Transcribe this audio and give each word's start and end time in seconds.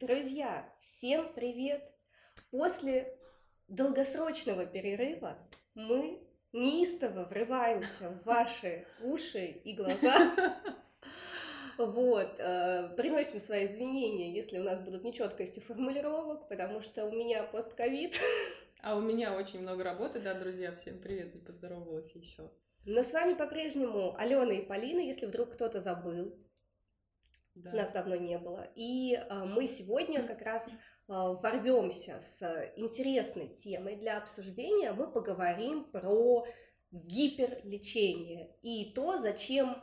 Друзья, 0.00 0.64
всем 0.80 1.32
привет! 1.34 1.84
После 2.52 3.18
долгосрочного 3.66 4.64
перерыва 4.64 5.36
мы 5.74 6.20
неистово 6.52 7.24
врываемся 7.24 8.10
в 8.10 8.24
ваши 8.24 8.86
уши 9.02 9.46
и 9.64 9.72
глаза. 9.74 10.32
Вот, 11.78 12.38
э, 12.38 12.94
приносим 12.96 13.40
свои 13.40 13.66
извинения, 13.66 14.32
если 14.32 14.58
у 14.58 14.62
нас 14.62 14.80
будут 14.80 15.02
нечеткости 15.02 15.58
формулировок, 15.58 16.48
потому 16.48 16.80
что 16.80 17.04
у 17.06 17.12
меня 17.12 17.42
постковид. 17.42 18.16
А 18.82 18.96
у 18.96 19.00
меня 19.00 19.34
очень 19.34 19.62
много 19.62 19.82
работы, 19.82 20.20
да, 20.20 20.34
друзья, 20.34 20.74
всем 20.76 21.00
привет, 21.00 21.34
не 21.34 21.40
поздоровалась 21.40 22.12
еще. 22.12 22.50
Но 22.84 23.02
с 23.02 23.12
вами 23.12 23.34
по-прежнему 23.34 24.16
Алена 24.16 24.52
и 24.52 24.64
Полина, 24.64 25.00
если 25.00 25.26
вдруг 25.26 25.54
кто-то 25.54 25.80
забыл, 25.80 26.36
да. 27.62 27.72
нас 27.72 27.92
давно 27.92 28.16
не 28.16 28.38
было. 28.38 28.66
И 28.74 29.14
э, 29.14 29.44
мы 29.44 29.66
сегодня 29.66 30.26
как 30.26 30.42
раз 30.42 30.68
э, 30.68 30.76
ворвемся 31.06 32.20
с 32.20 32.72
интересной 32.76 33.48
темой 33.48 33.96
для 33.96 34.18
обсуждения. 34.18 34.92
Мы 34.92 35.10
поговорим 35.10 35.84
про 35.84 36.46
гиперлечение 36.90 38.56
и 38.62 38.92
то, 38.94 39.18
зачем 39.18 39.82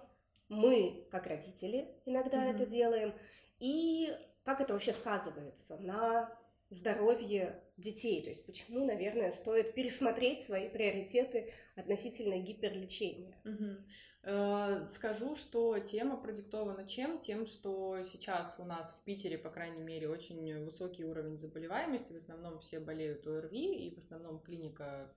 мы, 0.49 1.07
как 1.11 1.27
родители, 1.27 1.95
иногда 2.05 2.45
mm-hmm. 2.45 2.55
это 2.55 2.65
делаем, 2.65 3.13
и 3.59 4.11
как 4.43 4.61
это 4.61 4.73
вообще 4.73 4.93
сказывается 4.93 5.77
на 5.77 6.29
здоровье 6.69 7.63
детей. 7.77 8.23
То 8.23 8.29
есть 8.29 8.45
почему, 8.45 8.85
наверное, 8.85 9.31
стоит 9.31 9.73
пересмотреть 9.73 10.41
свои 10.41 10.69
приоритеты 10.69 11.53
относительно 11.75 12.37
гиперлечения. 12.39 13.35
Угу. 13.43 13.83
Э, 14.27 14.85
скажу, 14.87 15.35
что 15.35 15.77
тема 15.77 16.17
продиктована 16.17 16.87
чем? 16.87 17.19
Тем, 17.19 17.45
что 17.45 18.01
сейчас 18.03 18.59
у 18.59 18.65
нас 18.65 18.91
в 18.91 19.03
Питере, 19.03 19.37
по 19.37 19.51
крайней 19.51 19.83
мере, 19.83 20.09
очень 20.09 20.63
высокий 20.63 21.05
уровень 21.05 21.37
заболеваемости. 21.37 22.11
В 22.11 22.17
основном 22.17 22.57
все 22.57 22.79
болеют 22.79 23.27
ОРВИ, 23.27 23.87
и 23.87 23.93
в 23.93 23.99
основном 23.99 24.39
клиника 24.39 25.13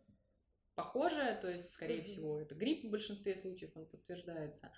похожая, 0.75 1.41
то 1.41 1.51
есть, 1.51 1.70
скорее 1.70 2.01
mm-hmm. 2.01 2.05
всего, 2.05 2.41
это 2.41 2.55
грипп 2.55 2.84
в 2.84 2.91
большинстве 2.91 3.34
случаев, 3.34 3.73
он 3.75 3.86
подтверждается. 3.86 4.70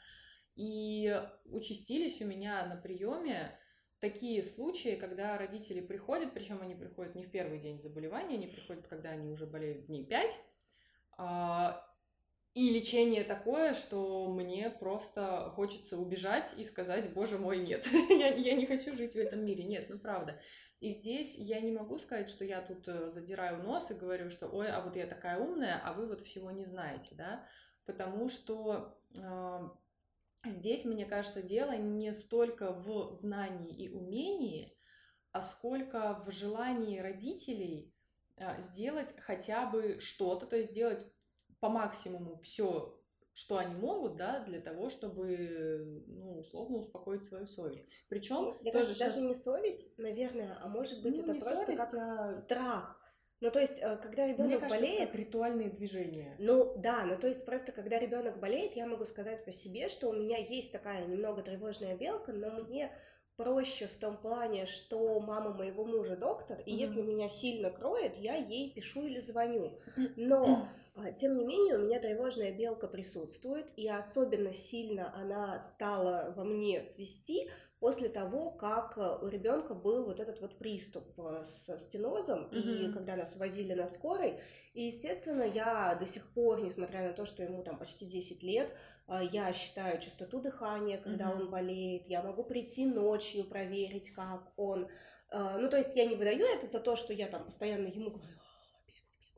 И 0.55 1.21
участились 1.47 2.23
у 2.23 2.27
меня 2.27 2.65
на 2.67 2.77
приеме 2.77 3.59
такие 3.99 4.45
случаи, 4.45 4.95
когда 4.95 5.37
родители 5.37 5.81
приходят, 5.81 6.33
причем 6.33 6.63
они 6.63 6.77
приходят 6.77 7.17
не 7.17 7.25
в 7.25 7.31
первый 7.31 7.59
день 7.59 7.81
заболевания, 7.81 8.37
они 8.37 8.47
приходят, 8.47 8.87
когда 8.87 9.11
они 9.11 9.29
уже 9.29 9.47
болеют 9.47 9.87
дней 9.87 10.07
5, 10.07 10.39
и 12.55 12.71
лечение 12.71 13.23
такое, 13.23 13.75
что 13.75 14.29
мне 14.29 14.71
просто 14.71 15.53
хочется 15.55 15.97
убежать 15.97 16.53
и 16.57 16.65
сказать, 16.65 17.13
боже 17.13 17.39
мой, 17.39 17.59
нет, 17.59 17.87
я, 18.11 18.35
я 18.35 18.57
не 18.57 18.67
хочу 18.67 18.95
жить 18.95 19.15
в 19.15 19.19
этом 19.19 19.45
мире, 19.45 19.65
нет, 19.65 19.87
ну 19.89 19.99
правда. 19.99 20.41
И 20.81 20.91
здесь 20.91 21.39
я 21.39 21.61
не 21.61 21.71
могу 21.71 21.99
сказать, 21.99 22.29
что 22.29 22.45
я 22.45 22.61
тут 22.61 22.89
э, 22.89 23.11
задираю 23.11 23.63
нос 23.63 23.91
и 23.91 23.95
говорю, 23.95 24.31
что 24.31 24.49
ой, 24.49 24.69
а 24.69 24.81
вот 24.81 24.97
я 24.97 25.07
такая 25.07 25.39
умная, 25.39 25.81
а 25.85 25.93
вы 25.93 26.07
вот 26.07 26.23
всего 26.23 26.51
не 26.51 26.65
знаете, 26.65 27.11
да, 27.13 27.47
потому 27.85 28.29
что 28.29 28.99
э, 29.17 29.69
здесь, 30.47 30.85
мне 30.87 31.05
кажется, 31.05 31.43
дело 31.43 31.73
не 31.77 32.15
столько 32.15 32.73
в 32.73 33.13
знании 33.13 33.77
и 33.77 33.91
умении, 33.91 34.77
а 35.33 35.43
сколько 35.43 36.21
в 36.27 36.33
желании 36.33 36.99
родителей 36.99 37.95
э, 38.37 38.61
сделать 38.61 39.15
хотя 39.21 39.67
бы 39.67 40.01
что-то, 40.01 40.47
то 40.47 40.57
есть 40.57 40.71
сделать 40.71 41.05
по 41.61 41.69
максимуму 41.69 42.41
все, 42.43 42.97
что 43.33 43.59
они 43.59 43.75
могут, 43.75 44.17
да, 44.17 44.41
для 44.41 44.61
того, 44.61 44.91
чтобы, 44.91 46.05
ну, 46.09 46.41
условно 46.41 46.79
успокоить 46.79 47.25
свою 47.25 47.47
совесть. 47.47 47.85
Причем 48.09 48.57
Мне 48.61 48.73
тоже 48.73 48.87
кажется, 48.87 48.95
сейчас... 48.95 49.15
даже 49.15 49.27
не 49.27 49.35
совесть, 49.35 49.99
наверное, 49.99 50.59
а 50.63 50.69
может 50.69 51.03
быть 51.03 51.17
ну, 51.17 51.23
это 51.23 51.33
просто 51.33 51.57
совесть, 51.57 51.83
как 51.83 51.95
а... 51.95 52.29
страх. 52.29 52.97
Ну, 53.41 53.51
то 53.51 53.59
есть, 53.59 53.79
э, 53.81 53.97
когда 53.97 54.27
ребенок 54.27 54.69
болеет... 54.69 55.09
Это 55.09 55.19
ритуальные 55.19 55.71
движения. 55.71 56.37
Ну, 56.39 56.75
да, 56.77 57.05
ну, 57.07 57.17
то 57.17 57.29
есть, 57.29 57.47
просто 57.47 57.73
когда 57.73 57.99
ребенок 57.99 58.39
болеет, 58.39 58.77
я 58.77 58.87
могу 58.87 59.07
сказать 59.07 59.47
по 59.47 59.53
себе, 59.53 59.89
что 59.89 60.11
у 60.11 60.13
меня 60.13 60.37
есть 60.37 60.73
такая 60.73 61.07
немного 61.07 61.43
тревожная 61.43 61.97
белка, 61.97 62.33
но 62.33 62.51
мне 62.51 62.93
проще 63.37 63.87
в 63.87 63.97
том 63.97 64.19
плане, 64.19 64.67
что 64.67 65.19
мама 65.21 65.55
моего 65.55 65.87
мужа 65.87 66.17
доктор, 66.17 66.61
и 66.61 66.73
mm-hmm. 66.73 66.77
если 66.77 67.01
меня 67.01 67.29
сильно 67.31 67.71
кроет, 67.71 68.19
я 68.19 68.35
ей 68.35 68.71
пишу 68.75 69.07
или 69.07 69.21
звоню. 69.21 69.79
Но 70.17 70.67
тем 71.17 71.39
не 71.39 71.45
менее, 71.45 71.77
у 71.77 71.83
меня 71.83 72.01
тревожная 72.01 72.53
белка 72.53 72.87
присутствует, 72.87 73.73
и 73.77 73.89
особенно 73.89 74.53
сильно 74.53 75.15
она 75.17 75.59
стала 75.59 76.33
во 76.37 76.45
мне 76.45 76.85
цвести 76.85 77.49
после 77.81 78.11
того, 78.11 78.51
как 78.51 78.97
э, 78.99 79.19
у 79.23 79.27
ребенка 79.29 79.75
был 79.75 80.05
вот 80.05 80.21
этот 80.21 80.41
вот 80.41 80.59
приступ 80.59 81.19
э, 81.19 81.43
с 81.45 81.79
стенозом, 81.79 82.49
mm-hmm. 82.53 82.91
и 82.91 82.93
когда 82.93 83.17
нас 83.17 83.35
увозили 83.35 83.73
на 83.73 83.89
скорой, 83.89 84.39
и, 84.75 84.85
естественно, 84.85 85.43
я 85.43 85.97
до 85.99 86.07
сих 86.07 86.33
пор, 86.33 86.63
несмотря 86.63 87.09
на 87.09 87.15
то, 87.15 87.25
что 87.25 87.43
ему 87.43 87.63
там 87.63 87.79
почти 87.79 88.05
10 88.05 88.43
лет, 88.43 88.71
э, 89.09 89.21
я 89.33 89.53
считаю 89.55 90.01
частоту 90.01 90.41
дыхания, 90.41 90.99
когда 90.99 91.31
mm-hmm. 91.31 91.41
он 91.41 91.51
болеет, 91.51 92.07
я 92.07 92.23
могу 92.23 92.45
прийти 92.45 92.85
ночью 92.87 93.45
проверить, 93.45 94.13
как 94.13 94.53
он. 94.57 94.89
Ну, 95.33 95.71
то 95.71 95.77
есть 95.77 95.95
я 95.95 96.07
не 96.07 96.17
выдаю 96.17 96.45
это 96.45 96.67
за 96.67 96.81
то, 96.81 96.97
что 96.97 97.13
я 97.13 97.29
там 97.29 97.45
постоянно 97.45 97.87
ему 97.87 98.11
говорю, 98.11 98.40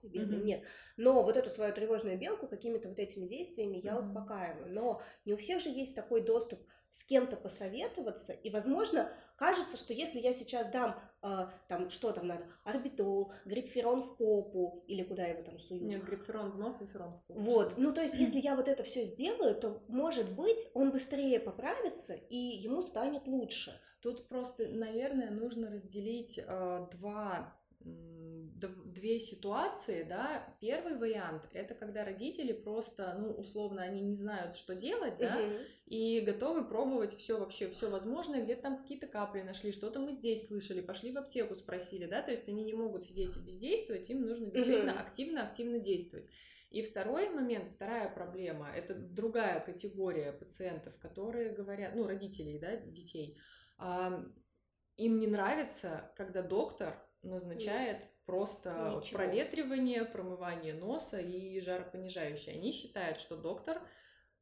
бедный, 0.08 0.38
mm-hmm. 0.38 0.44
нет. 0.44 0.64
Но 0.96 1.22
вот 1.22 1.36
эту 1.36 1.50
свою 1.50 1.72
тревожную 1.72 2.18
белку 2.18 2.46
какими-то 2.46 2.88
вот 2.88 2.98
этими 2.98 3.26
действиями 3.26 3.80
я 3.82 3.92
mm-hmm. 3.92 3.98
успокаиваю. 3.98 4.72
Но 4.72 5.00
не 5.24 5.34
у 5.34 5.36
всех 5.36 5.62
же 5.62 5.68
есть 5.68 5.94
такой 5.94 6.22
доступ 6.22 6.60
с 6.92 7.04
кем-то 7.04 7.36
посоветоваться, 7.36 8.34
и, 8.34 8.50
возможно, 8.50 9.10
кажется, 9.36 9.78
что 9.78 9.94
если 9.94 10.20
я 10.20 10.34
сейчас 10.34 10.70
дам, 10.70 10.94
э, 11.22 11.46
там, 11.66 11.88
что 11.88 12.12
там 12.12 12.26
надо, 12.26 12.44
орбитол, 12.64 13.32
грипферон 13.46 14.02
в 14.02 14.18
попу, 14.18 14.84
или 14.86 15.02
куда 15.02 15.24
его 15.24 15.42
там 15.42 15.58
сую. 15.58 15.86
Нет, 15.86 16.04
грипферон 16.04 16.50
в 16.50 16.58
нос 16.58 16.82
и 16.82 16.86
ферон 16.86 17.14
в 17.14 17.26
попу. 17.26 17.40
Вот, 17.40 17.74
ну, 17.78 17.94
то 17.94 18.02
есть, 18.02 18.14
если 18.16 18.40
я 18.42 18.56
вот 18.56 18.68
это 18.68 18.82
все 18.82 19.04
сделаю, 19.04 19.54
то, 19.54 19.82
может 19.88 20.34
быть, 20.34 20.58
он 20.74 20.90
быстрее 20.90 21.40
поправится, 21.40 22.12
и 22.12 22.36
ему 22.36 22.82
станет 22.82 23.26
лучше. 23.26 23.72
Тут 24.02 24.28
просто, 24.28 24.68
наверное, 24.68 25.30
нужно 25.30 25.70
разделить 25.70 26.38
э, 26.38 26.86
два 26.92 27.56
две 27.84 29.18
ситуации, 29.18 30.04
да, 30.04 30.56
первый 30.60 30.96
вариант 30.96 31.48
это 31.52 31.74
когда 31.74 32.04
родители 32.04 32.52
просто, 32.52 33.16
ну, 33.18 33.32
условно, 33.32 33.82
они 33.82 34.00
не 34.00 34.14
знают, 34.14 34.56
что 34.56 34.76
делать, 34.76 35.18
да, 35.18 35.40
и 35.86 36.20
готовы 36.20 36.68
пробовать 36.68 37.16
все 37.16 37.38
вообще, 37.38 37.68
все 37.68 37.90
возможное, 37.90 38.44
где-то 38.44 38.62
там 38.62 38.78
какие-то 38.78 39.08
капли 39.08 39.42
нашли, 39.42 39.72
что-то 39.72 39.98
мы 39.98 40.12
здесь 40.12 40.46
слышали, 40.46 40.80
пошли 40.80 41.10
в 41.10 41.18
аптеку, 41.18 41.56
спросили, 41.56 42.06
да, 42.06 42.22
то 42.22 42.30
есть 42.30 42.48
они 42.48 42.64
не 42.64 42.74
могут 42.74 43.04
сидеть 43.04 43.36
и 43.36 43.40
бездействовать, 43.40 44.08
им 44.08 44.24
нужно 44.26 44.46
действительно 44.46 45.00
активно-активно 45.00 45.80
действовать. 45.80 46.28
И 46.70 46.82
второй 46.82 47.28
момент, 47.28 47.68
вторая 47.68 48.08
проблема, 48.08 48.70
это 48.70 48.94
другая 48.94 49.60
категория 49.60 50.32
пациентов, 50.32 50.96
которые 50.98 51.50
говорят, 51.50 51.94
ну, 51.94 52.06
родителей, 52.06 52.58
да, 52.58 52.76
детей, 52.76 53.36
им 53.78 55.18
не 55.18 55.26
нравится, 55.26 56.12
когда 56.16 56.42
доктор 56.42 56.94
назначает 57.22 58.02
просто 58.24 58.96
Ничего. 59.00 59.18
проветривание, 59.18 60.04
промывание 60.04 60.74
носа 60.74 61.18
и 61.18 61.60
жаропонижающее. 61.60 62.54
Они 62.54 62.72
считают, 62.72 63.20
что 63.20 63.36
доктор 63.36 63.80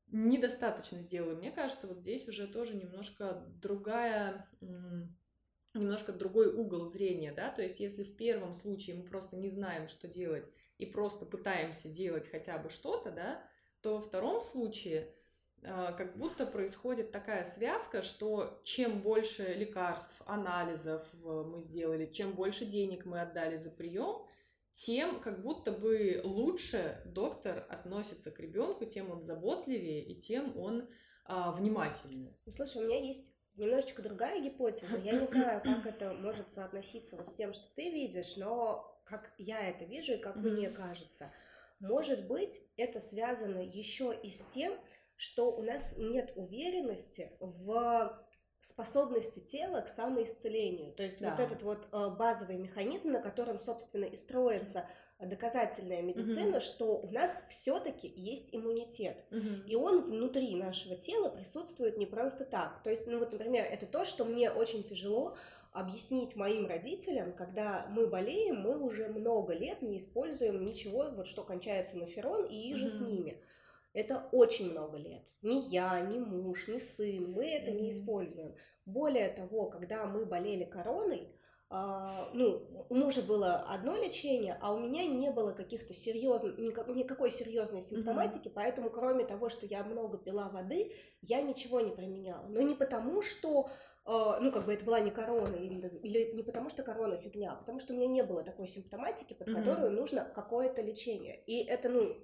недостаточно 0.09 1.01
сделал. 1.01 1.33
И 1.33 1.37
мне 1.37 1.51
кажется, 1.51 1.87
вот 1.87 1.99
здесь 1.99 2.29
уже 2.29 2.47
тоже 2.47 2.77
немножко 2.77 3.45
другая 3.61 4.49
немножко 5.73 6.13
другой 6.13 6.53
угол 6.53 6.85
зрения, 6.85 7.33
да, 7.33 7.51
то 7.51 7.63
есть 7.63 7.79
если 7.79 8.03
в 8.03 8.17
первом 8.17 8.55
случае 8.55 8.97
мы 8.97 9.05
просто 9.05 9.37
не 9.37 9.49
знаем, 9.49 9.87
что 9.87 10.09
делать, 10.09 10.51
и 10.79 10.87
просто 10.87 11.27
пытаемся 11.27 11.89
делать 11.89 12.29
хотя 12.29 12.59
бы 12.59 12.71
что-то, 12.71 13.13
да, 13.13 13.45
то 13.81 13.95
во 13.95 14.01
втором 14.01 14.43
случае 14.43 15.15
как 15.63 16.17
будто 16.17 16.47
происходит 16.47 17.13
такая 17.13 17.45
связка, 17.45 18.03
что 18.03 18.61
чем 18.65 19.01
больше 19.01 19.55
лекарств, 19.55 20.15
анализов 20.27 21.03
мы 21.23 21.61
сделали, 21.61 22.07
чем 22.07 22.33
больше 22.33 22.65
денег 22.65 23.05
мы 23.05 23.21
отдали 23.21 23.57
за 23.57 23.71
прием, 23.71 24.25
тем 24.73 25.21
как 25.21 25.43
будто 25.43 25.73
бы 25.73 26.21
лучше 26.25 27.03
доктор 27.05 27.67
относится 27.69 28.31
к 28.31 28.41
ребенку, 28.41 28.85
тем 28.87 29.11
он 29.11 29.23
заботливее 29.23 30.03
и 30.03 30.21
тем 30.21 30.57
он 30.57 30.89
а, 31.25 31.53
внимательнее. 31.53 32.37
Ну, 32.47 32.53
слушай, 32.53 32.83
у 32.83 32.87
меня 32.87 32.99
есть 32.99 33.33
немножечко 33.57 34.03
другая 34.03 34.41
гипотеза. 34.41 34.97
Я 34.99 35.13
не 35.13 35.27
знаю, 35.27 35.61
как 35.63 35.87
это 35.87 36.15
может 36.15 36.53
соотноситься 36.53 37.17
вот 37.17 37.29
с 37.29 37.35
тем, 37.35 37.53
что 37.53 37.65
ты 37.75 37.91
видишь, 37.91 38.37
но 38.37 38.87
как 39.05 39.33
я 39.39 39.61
это 39.69 39.85
вижу 39.85 40.15
и 40.15 40.19
как 40.19 40.37
мне 40.37 40.71
кажется, 40.71 41.33
может 41.81 42.27
быть, 42.27 42.61
это 42.77 43.01
связано 43.01 43.59
еще 43.59 44.19
и 44.23 44.31
с 44.31 44.45
тем, 44.55 44.79
что 45.21 45.53
у 45.53 45.63
нас 45.63 45.83
нет 45.99 46.33
уверенности 46.35 47.31
в 47.41 48.19
способности 48.63 49.41
тела 49.41 49.83
к 49.83 49.89
самоисцелению. 49.91 50.95
То 50.95 51.03
есть 51.03 51.21
да. 51.21 51.33
вот 51.33 51.41
этот 51.41 51.63
вот 51.63 51.89
э, 51.93 52.09
базовый 52.19 52.57
механизм, 52.57 53.11
на 53.11 53.21
котором, 53.21 53.59
собственно, 53.59 54.07
и 54.07 54.17
строится 54.17 54.87
доказательная 55.19 56.01
медицина, 56.01 56.57
угу. 56.57 56.61
что 56.61 56.99
у 56.99 57.11
нас 57.11 57.45
все-таки 57.51 58.11
есть 58.17 58.49
иммунитет. 58.53 59.23
Угу. 59.31 59.67
И 59.67 59.75
он 59.75 60.01
внутри 60.01 60.55
нашего 60.55 60.97
тела 60.97 61.29
присутствует 61.29 61.99
не 61.99 62.07
просто 62.07 62.47
так. 62.47 62.83
То 62.83 62.89
есть, 62.89 63.07
ну 63.07 63.19
вот, 63.19 63.31
например, 63.31 63.67
это 63.71 63.85
то, 63.85 64.07
что 64.07 64.25
мне 64.25 64.51
очень 64.51 64.85
тяжело 64.85 65.37
объяснить 65.73 66.35
моим 66.35 66.67
родителям, 66.67 67.35
когда 67.35 67.87
мы 67.91 68.07
болеем, 68.07 68.63
мы 68.63 68.79
уже 68.79 69.09
много 69.09 69.53
лет 69.53 69.83
не 69.83 69.99
используем 69.99 70.65
ничего, 70.65 71.11
вот 71.11 71.27
что 71.27 71.45
кончается 71.45 71.99
на 71.99 72.07
ферон 72.07 72.47
и 72.47 72.73
же 72.73 72.87
mm-hmm. 72.87 72.89
с 72.89 73.01
ними. 73.01 73.43
Это 73.93 74.29
очень 74.33 74.71
много 74.71 74.97
лет. 74.97 75.25
Ни 75.43 75.59
я, 75.71 76.01
ни 76.01 76.19
муж, 76.19 76.69
ни 76.69 76.79
сын, 76.79 77.33
мы 77.33 77.47
это 77.47 77.71
mm-hmm. 77.71 77.81
не 77.81 77.91
используем. 77.91 78.55
Более 78.87 79.29
того, 79.29 79.69
когда 79.69 80.07
мы 80.07 80.27
болели 80.27 80.65
короной, 80.65 81.35
Uh, 81.73 82.29
ну, 82.33 82.85
у 82.89 82.97
мужа 82.97 83.23
было 83.23 83.59
одно 83.69 83.95
лечение, 83.95 84.59
а 84.61 84.75
у 84.75 84.81
меня 84.81 85.07
не 85.07 85.31
было 85.31 85.53
каких-то 85.53 85.95
серьезных, 85.95 86.59
никак, 86.59 86.89
никакой 86.89 87.31
серьезной 87.31 87.81
симптоматики, 87.81 88.49
mm-hmm. 88.49 88.53
поэтому 88.57 88.91
кроме 88.91 89.25
того, 89.25 89.49
что 89.49 89.67
я 89.67 89.85
много 89.85 90.19
пила 90.19 90.49
воды, 90.49 90.93
я 91.23 91.41
ничего 91.41 91.81
не 91.81 91.93
применяла. 91.93 92.45
Но 92.49 92.61
не 92.61 92.75
потому, 92.75 93.23
что 93.23 93.71
uh, 94.05 94.41
ну, 94.41 94.51
как 94.51 94.67
бы 94.67 94.75
это 94.75 94.85
была 94.85 94.99
не 94.99 95.13
корона, 95.13 95.55
или, 95.55 96.01
или 96.03 96.33
не 96.33 96.43
потому, 96.43 96.71
что 96.71 96.83
корона 96.83 97.19
фигня, 97.19 97.53
а 97.53 97.57
потому 97.57 97.79
что 97.79 97.93
у 97.93 97.97
меня 97.97 98.09
не 98.09 98.25
было 98.25 98.43
такой 98.43 98.67
симптоматики, 98.67 99.35
под 99.35 99.47
mm-hmm. 99.47 99.55
которую 99.55 99.93
нужно 99.93 100.25
какое-то 100.25 100.83
лечение. 100.83 101.41
И 101.47 101.63
это, 101.63 101.89
ну, 101.89 102.17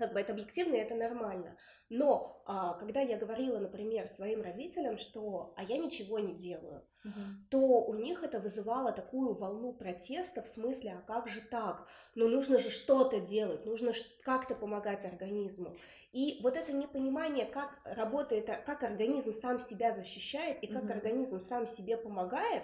как 0.00 0.14
бы 0.14 0.20
это 0.20 0.32
объективно, 0.32 0.76
и 0.76 0.78
это 0.78 0.94
нормально. 0.94 1.56
Но 1.90 2.42
а, 2.46 2.72
когда 2.74 3.00
я 3.00 3.18
говорила, 3.18 3.58
например, 3.58 4.08
своим 4.08 4.40
родителям, 4.40 4.96
что 4.96 5.52
а 5.56 5.62
я 5.62 5.76
ничего 5.76 6.18
не 6.18 6.34
делаю, 6.34 6.82
угу. 7.04 7.20
то 7.50 7.58
у 7.84 7.94
них 7.94 8.24
это 8.24 8.40
вызывало 8.40 8.92
такую 8.92 9.34
волну 9.34 9.74
протеста 9.74 10.40
в 10.40 10.46
смысле, 10.46 10.98
а 10.98 11.06
как 11.06 11.28
же 11.28 11.42
так? 11.42 11.86
Ну 12.14 12.28
нужно 12.28 12.58
же 12.58 12.70
что-то 12.70 13.20
делать, 13.20 13.66
нужно 13.66 13.92
как-то 14.22 14.54
помогать 14.54 15.04
организму. 15.04 15.76
И 16.12 16.40
вот 16.42 16.56
это 16.56 16.72
непонимание, 16.72 17.44
как 17.44 17.78
работает, 17.84 18.46
как 18.46 18.82
организм 18.82 19.34
сам 19.34 19.58
себя 19.58 19.92
защищает 19.92 20.62
и 20.62 20.66
как 20.66 20.84
угу. 20.84 20.92
организм 20.92 21.42
сам 21.42 21.66
себе 21.66 21.98
помогает, 21.98 22.62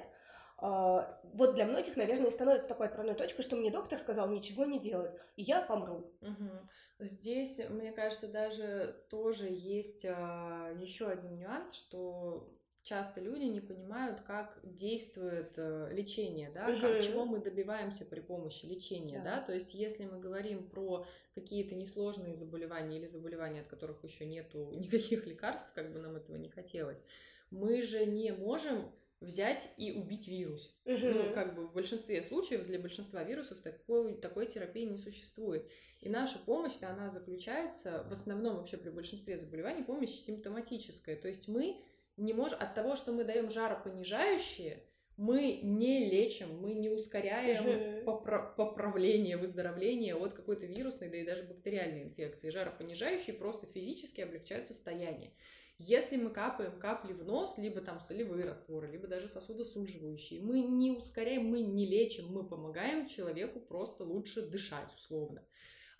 а, 0.58 1.20
вот 1.34 1.54
для 1.54 1.66
многих, 1.66 1.96
наверное, 1.96 2.30
становится 2.30 2.70
такой 2.70 2.86
отправной 2.86 3.14
точкой, 3.14 3.42
что 3.42 3.56
мне 3.56 3.70
доктор 3.70 3.98
сказал 3.98 4.28
ничего 4.28 4.64
не 4.64 4.78
делать, 4.78 5.12
и 5.36 5.42
я 5.42 5.60
помру. 5.60 6.12
Угу. 6.22 6.50
Здесь, 6.98 7.60
мне 7.68 7.92
кажется, 7.92 8.26
даже 8.28 8.96
тоже 9.10 9.48
есть 9.50 10.06
а, 10.08 10.72
еще 10.80 11.08
один 11.08 11.36
нюанс, 11.36 11.74
что 11.74 12.56
часто 12.86 13.20
люди 13.20 13.44
не 13.44 13.60
понимают, 13.60 14.20
как 14.20 14.58
действует 14.62 15.52
э, 15.56 15.90
лечение, 15.92 16.50
да, 16.54 16.68
угу. 16.68 16.80
как, 16.80 17.02
чего 17.02 17.24
мы 17.26 17.40
добиваемся 17.40 18.04
при 18.06 18.20
помощи 18.20 18.64
лечения, 18.64 19.20
да. 19.22 19.36
да, 19.36 19.42
то 19.42 19.52
есть 19.52 19.74
если 19.74 20.04
мы 20.04 20.20
говорим 20.20 20.68
про 20.68 21.04
какие-то 21.34 21.74
несложные 21.74 22.36
заболевания 22.36 22.98
или 22.98 23.08
заболевания, 23.08 23.62
от 23.62 23.66
которых 23.66 24.04
еще 24.04 24.24
нету 24.24 24.70
никаких 24.74 25.26
лекарств, 25.26 25.72
как 25.74 25.92
бы 25.92 25.98
нам 25.98 26.14
этого 26.14 26.36
не 26.36 26.48
хотелось, 26.48 27.04
мы 27.50 27.82
же 27.82 28.06
не 28.06 28.30
можем 28.30 28.90
взять 29.20 29.70
и 29.76 29.92
убить 29.92 30.28
вирус. 30.28 30.74
Угу. 30.84 30.98
Ну, 30.98 31.32
как 31.32 31.54
бы 31.54 31.66
в 31.66 31.72
большинстве 31.72 32.22
случаев 32.22 32.66
для 32.66 32.78
большинства 32.78 33.22
вирусов 33.22 33.60
такой, 33.60 34.14
такой 34.14 34.46
терапии 34.46 34.84
не 34.84 34.98
существует. 34.98 35.66
И 36.00 36.08
наша 36.08 36.38
помощь-то, 36.38 36.90
она 36.90 37.08
заключается, 37.08 38.04
в 38.08 38.12
основном 38.12 38.56
вообще 38.56 38.76
при 38.76 38.90
большинстве 38.90 39.38
заболеваний, 39.38 39.82
помощь 39.82 40.10
симптоматическая. 40.10 41.16
То 41.16 41.28
есть 41.28 41.48
мы 41.48 41.80
не 42.16 42.32
можем, 42.32 42.58
от 42.60 42.74
того, 42.74 42.96
что 42.96 43.12
мы 43.12 43.24
даем 43.24 43.50
жаропонижающие, 43.50 44.82
мы 45.16 45.60
не 45.62 46.10
лечим, 46.10 46.60
мы 46.60 46.74
не 46.74 46.90
ускоряем 46.90 48.04
попра- 48.04 48.54
поправление, 48.54 49.38
выздоровление 49.38 50.14
от 50.14 50.34
какой-то 50.34 50.66
вирусной, 50.66 51.08
да 51.08 51.16
и 51.16 51.24
даже 51.24 51.44
бактериальной 51.44 52.02
инфекции. 52.02 52.50
Жаропонижающие 52.50 53.34
просто 53.34 53.66
физически 53.66 54.20
облегчают 54.20 54.66
состояние. 54.66 55.32
Если 55.78 56.16
мы 56.16 56.30
капаем 56.30 56.78
капли 56.78 57.12
в 57.12 57.22
нос, 57.24 57.58
либо 57.58 57.82
там 57.82 58.00
солевые 58.00 58.46
растворы, 58.46 58.90
либо 58.90 59.06
даже 59.06 59.28
сосудосуживающие, 59.28 60.40
мы 60.40 60.60
не 60.60 60.90
ускоряем, 60.90 61.46
мы 61.46 61.60
не 61.60 61.84
лечим, 61.84 62.32
мы 62.32 62.48
помогаем 62.48 63.06
человеку 63.06 63.60
просто 63.60 64.04
лучше 64.04 64.42
дышать 64.42 64.90
условно. 64.94 65.44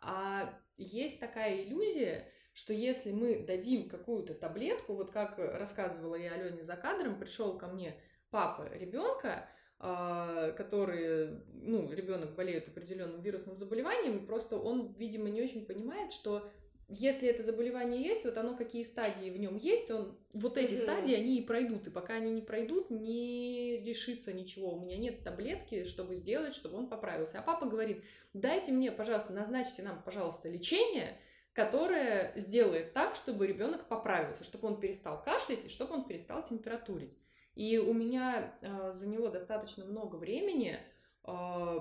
А 0.00 0.58
есть 0.78 1.20
такая 1.20 1.62
иллюзия, 1.62 2.32
что 2.54 2.72
если 2.72 3.12
мы 3.12 3.44
дадим 3.44 3.88
какую-то 3.88 4.32
таблетку, 4.32 4.94
вот 4.94 5.10
как 5.10 5.38
рассказывала 5.38 6.14
я 6.14 6.32
Алене 6.32 6.64
за 6.64 6.76
кадром, 6.76 7.18
пришел 7.18 7.58
ко 7.58 7.66
мне 7.66 8.00
папа 8.30 8.66
ребенка, 8.72 9.46
а, 9.78 10.52
который, 10.52 11.38
ну, 11.52 11.92
ребенок 11.92 12.34
болеет 12.34 12.66
определенным 12.68 13.20
вирусным 13.20 13.56
заболеванием, 13.56 14.26
просто 14.26 14.56
он, 14.56 14.94
видимо, 14.94 15.28
не 15.28 15.42
очень 15.42 15.66
понимает, 15.66 16.12
что 16.12 16.50
если 16.88 17.28
это 17.28 17.42
заболевание 17.42 18.00
есть, 18.00 18.24
вот 18.24 18.38
оно 18.38 18.56
какие 18.56 18.84
стадии 18.84 19.30
в 19.30 19.38
нем 19.38 19.56
есть, 19.56 19.90
он 19.90 20.16
вот 20.32 20.56
эти 20.56 20.74
mm-hmm. 20.74 20.76
стадии 20.76 21.14
они 21.14 21.38
и 21.38 21.42
пройдут, 21.42 21.88
и 21.88 21.90
пока 21.90 22.14
они 22.14 22.30
не 22.30 22.42
пройдут, 22.42 22.90
не 22.90 23.78
решится 23.78 24.32
ничего. 24.32 24.74
У 24.74 24.80
меня 24.80 24.96
нет 24.96 25.24
таблетки, 25.24 25.84
чтобы 25.84 26.14
сделать, 26.14 26.54
чтобы 26.54 26.76
он 26.76 26.88
поправился. 26.88 27.40
А 27.40 27.42
папа 27.42 27.66
говорит: 27.66 28.04
дайте 28.34 28.70
мне, 28.70 28.92
пожалуйста, 28.92 29.32
назначьте 29.32 29.82
нам, 29.82 30.00
пожалуйста, 30.02 30.48
лечение, 30.48 31.18
которое 31.54 32.32
сделает 32.36 32.92
так, 32.92 33.16
чтобы 33.16 33.48
ребенок 33.48 33.88
поправился, 33.88 34.44
чтобы 34.44 34.68
он 34.68 34.78
перестал 34.78 35.20
кашлять 35.22 35.64
и 35.64 35.68
чтобы 35.68 35.94
он 35.94 36.04
перестал 36.04 36.42
температурить. 36.42 37.18
И 37.56 37.78
у 37.78 37.94
меня 37.94 38.54
э, 38.60 38.92
заняло 38.92 39.30
достаточно 39.30 39.84
много 39.86 40.16
времени 40.16 40.78
э, 41.26 41.78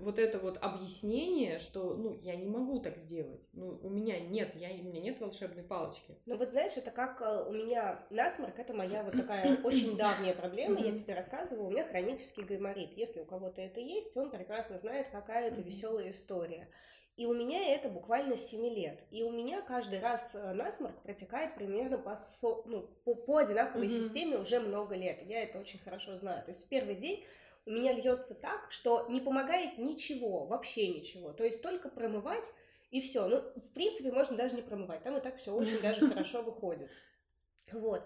вот 0.00 0.18
это 0.18 0.38
вот 0.38 0.58
объяснение, 0.60 1.58
что, 1.58 1.94
ну, 1.94 2.18
я 2.22 2.36
не 2.36 2.46
могу 2.46 2.80
так 2.80 2.98
сделать, 2.98 3.40
ну, 3.52 3.78
у 3.82 3.90
меня 3.90 4.20
нет, 4.20 4.54
я, 4.54 4.70
у 4.70 4.84
меня 4.84 5.00
нет 5.00 5.20
волшебной 5.20 5.62
палочки. 5.62 6.16
Ну, 6.26 6.36
вот 6.36 6.50
знаешь, 6.50 6.76
это 6.76 6.90
как 6.90 7.20
э, 7.20 7.44
у 7.48 7.52
меня 7.52 8.04
насморк, 8.10 8.58
это 8.58 8.74
моя 8.74 9.02
вот 9.02 9.14
такая 9.14 9.56
очень 9.64 9.96
давняя 9.96 10.34
проблема, 10.34 10.80
я 10.80 10.96
тебе 10.96 11.14
рассказывала, 11.14 11.66
у 11.66 11.70
меня 11.70 11.84
хронический 11.84 12.42
гайморит, 12.42 12.92
если 12.96 13.20
у 13.20 13.24
кого-то 13.24 13.60
это 13.60 13.80
есть, 13.80 14.16
он 14.16 14.30
прекрасно 14.30 14.78
знает, 14.78 15.08
какая 15.10 15.50
это 15.50 15.60
веселая 15.60 16.10
история. 16.10 16.68
И 17.18 17.26
у 17.26 17.34
меня 17.34 17.74
это 17.74 17.88
буквально 17.88 18.36
7 18.36 18.64
лет. 18.72 19.02
И 19.10 19.24
у 19.24 19.32
меня 19.32 19.60
каждый 19.60 19.98
раз 19.98 20.30
э, 20.34 20.52
насморк 20.52 21.02
протекает 21.02 21.56
примерно 21.56 21.98
по, 21.98 22.14
со, 22.14 22.62
ну, 22.64 22.88
по, 23.04 23.16
по 23.16 23.38
одинаковой 23.38 23.88
mm-hmm. 23.88 24.04
системе 24.04 24.36
уже 24.38 24.60
много 24.60 24.94
лет. 24.94 25.20
Я 25.22 25.42
это 25.42 25.58
очень 25.58 25.80
хорошо 25.80 26.16
знаю. 26.16 26.44
То 26.44 26.52
есть 26.52 26.64
в 26.64 26.68
первый 26.68 26.94
день 26.94 27.24
у 27.68 27.70
меня 27.70 27.92
льется 27.92 28.34
так, 28.34 28.70
что 28.70 29.06
не 29.10 29.20
помогает 29.20 29.76
ничего, 29.76 30.46
вообще 30.46 30.88
ничего. 30.88 31.32
То 31.32 31.44
есть 31.44 31.60
только 31.60 31.90
промывать 31.90 32.46
и 32.90 33.02
все. 33.02 33.26
Ну, 33.28 33.36
в 33.36 33.72
принципе, 33.74 34.10
можно 34.10 34.36
даже 34.36 34.56
не 34.56 34.62
промывать. 34.62 35.02
Там 35.02 35.18
и 35.18 35.20
так 35.20 35.36
все 35.36 35.52
очень 35.52 35.80
даже 35.82 36.08
хорошо 36.08 36.42
выходит. 36.42 36.90
Вот. 37.70 38.02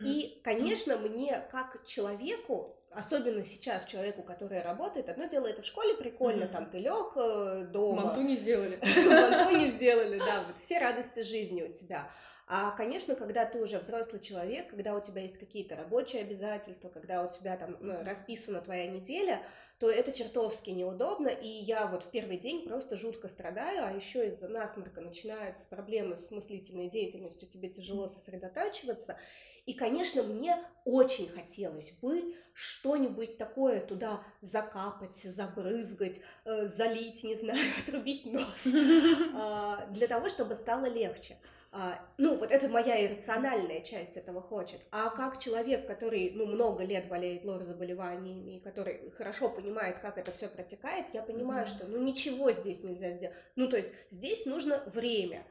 И, 0.00 0.42
конечно, 0.44 0.98
мне 0.98 1.42
как 1.50 1.86
человеку, 1.86 2.76
особенно 2.90 3.42
сейчас 3.46 3.86
человеку, 3.86 4.22
который 4.22 4.60
работает, 4.60 5.08
одно 5.08 5.24
дело 5.24 5.46
это 5.46 5.62
в 5.62 5.64
школе 5.66 5.94
прикольно, 5.94 6.44
mm-hmm. 6.44 6.52
там 6.52 6.70
ты 6.70 6.78
лег 6.80 7.12
э, 7.16 7.66
дома. 7.72 8.04
Манту 8.04 8.20
не 8.20 8.36
сделали. 8.36 8.78
Манту 9.08 9.56
не 9.56 9.70
сделали, 9.70 10.18
да, 10.18 10.44
вот 10.46 10.58
все 10.58 10.78
радости 10.78 11.22
жизни 11.22 11.62
у 11.62 11.72
тебя. 11.72 12.10
А, 12.48 12.70
конечно, 12.70 13.16
когда 13.16 13.44
ты 13.44 13.60
уже 13.60 13.80
взрослый 13.80 14.20
человек, 14.20 14.70
когда 14.70 14.94
у 14.94 15.00
тебя 15.00 15.22
есть 15.22 15.36
какие-то 15.36 15.74
рабочие 15.74 16.22
обязательства, 16.22 16.88
когда 16.88 17.24
у 17.24 17.30
тебя 17.30 17.56
там 17.56 17.76
ну, 17.80 18.04
расписана 18.04 18.60
твоя 18.60 18.86
неделя, 18.86 19.42
то 19.80 19.90
это 19.90 20.12
чертовски 20.12 20.70
неудобно, 20.70 21.26
и 21.26 21.48
я 21.48 21.88
вот 21.88 22.04
в 22.04 22.10
первый 22.10 22.38
день 22.38 22.68
просто 22.68 22.96
жутко 22.96 23.26
страдаю, 23.26 23.84
а 23.84 23.92
еще 23.92 24.28
из-за 24.28 24.46
насморка 24.46 25.00
начинаются 25.00 25.66
проблемы 25.66 26.16
с 26.16 26.30
мыслительной 26.30 26.88
деятельностью, 26.88 27.48
тебе 27.48 27.68
тяжело 27.68 28.06
сосредотачиваться, 28.06 29.18
и, 29.66 29.74
конечно, 29.74 30.22
мне 30.22 30.56
очень 30.84 31.28
хотелось 31.28 31.90
бы 32.00 32.36
что-нибудь 32.52 33.38
такое 33.38 33.80
туда 33.80 34.22
закапать, 34.40 35.16
забрызгать, 35.16 36.20
э, 36.44 36.68
залить, 36.68 37.24
не 37.24 37.34
знаю, 37.34 37.58
отрубить 37.82 38.24
нос, 38.24 38.62
а, 39.34 39.86
для 39.86 40.06
того, 40.06 40.28
чтобы 40.28 40.54
стало 40.54 40.86
легче. 40.86 41.36
А, 41.78 42.00
ну, 42.16 42.38
вот 42.38 42.50
это 42.50 42.70
моя 42.70 43.04
иррациональная 43.04 43.82
часть 43.82 44.16
этого 44.16 44.40
хочет. 44.40 44.80
А 44.90 45.10
как 45.10 45.38
человек, 45.38 45.86
который, 45.86 46.32
ну, 46.34 46.46
много 46.46 46.82
лет 46.84 47.06
болеет 47.06 47.44
лор-заболеваниями, 47.44 48.60
который 48.60 49.10
хорошо 49.10 49.50
понимает, 49.50 49.98
как 49.98 50.16
это 50.16 50.32
все 50.32 50.48
протекает, 50.48 51.04
я 51.12 51.22
понимаю, 51.22 51.66
mm-hmm. 51.66 51.68
что, 51.68 51.86
ну, 51.86 52.02
ничего 52.02 52.50
здесь 52.50 52.82
нельзя 52.82 53.10
сделать. 53.12 53.36
Ну, 53.56 53.68
то 53.68 53.76
есть 53.76 53.90
здесь 54.08 54.46
нужно 54.46 54.82
время. 54.86 55.46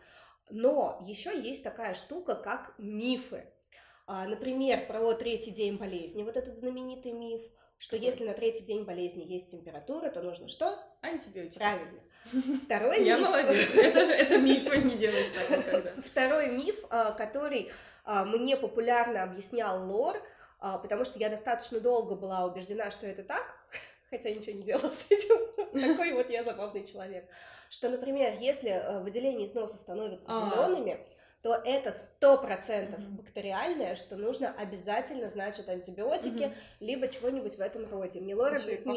Но 0.50 1.00
еще 1.06 1.40
есть 1.40 1.64
такая 1.64 1.94
штука, 1.94 2.34
как 2.34 2.74
мифы. 2.80 3.46
А, 4.08 4.26
например, 4.26 4.88
про 4.88 5.14
третий 5.14 5.52
день 5.52 5.78
болезни, 5.78 6.24
вот 6.24 6.38
этот 6.38 6.58
знаменитый 6.58 7.12
миф, 7.12 7.44
что 7.78 7.98
если 7.98 8.26
на 8.26 8.34
третий 8.34 8.64
день 8.64 8.84
болезни 8.84 9.24
есть 9.24 9.52
температура, 9.52 10.10
то 10.10 10.22
нужно 10.22 10.48
что? 10.48 10.80
Антибиотики. 11.02 11.58
Правильно. 11.58 12.00
Второй 12.66 13.00
миф... 13.00 13.08
Я 13.08 13.18
молодец. 13.18 13.70
Это 13.76 14.06
же 14.06 14.12
это 14.12 14.38
миф, 14.38 14.68
а 14.72 14.78
не 14.78 14.96
делать 14.96 15.34
так 15.34 15.58
никогда. 15.58 16.02
Второй 16.06 16.48
миф, 16.50 16.76
а, 16.90 17.12
который 17.12 17.72
а, 18.04 18.26
мне 18.26 18.58
популярно 18.58 19.24
объяснял 19.24 19.86
Лор, 19.88 20.22
потому 20.60 21.06
что 21.06 21.20
я 21.20 21.30
достаточно 21.30 21.80
долго 21.80 22.16
была 22.16 22.46
убеждена, 22.46 22.90
что 22.90 23.06
это 23.06 23.24
так, 23.24 23.44
хотя 24.10 24.32
ничего 24.32 24.54
не 24.54 24.64
делала 24.64 24.90
с 24.90 25.06
этим. 25.10 25.80
Такой 25.80 26.14
вот 26.14 26.30
я 26.30 26.44
забавный 26.44 26.88
человек. 26.88 27.30
Что, 27.70 27.90
например, 27.90 28.36
если 28.40 29.02
выделения 29.02 29.46
из 29.46 29.54
носа 29.54 29.78
становятся 29.78 30.28
зелеными, 30.28 31.06
то 31.46 31.62
это 31.64 31.92
сто 31.92 32.40
процентов 32.40 33.00
mm-hmm. 33.00 33.18
бактериальное, 33.18 33.96
что 33.96 34.16
нужно 34.16 34.52
обязательно, 34.58 35.30
значит, 35.30 35.70
антибиотики, 35.70 36.46
mm-hmm. 36.46 36.54
либо 36.80 37.08
чего-нибудь 37.08 37.56
в 37.56 37.60
этом 37.60 37.88
роде. 37.88 38.20
Мне 38.20 38.34
Лора 38.34 38.56
Еще 38.56 38.66
объяснил... 38.66 38.96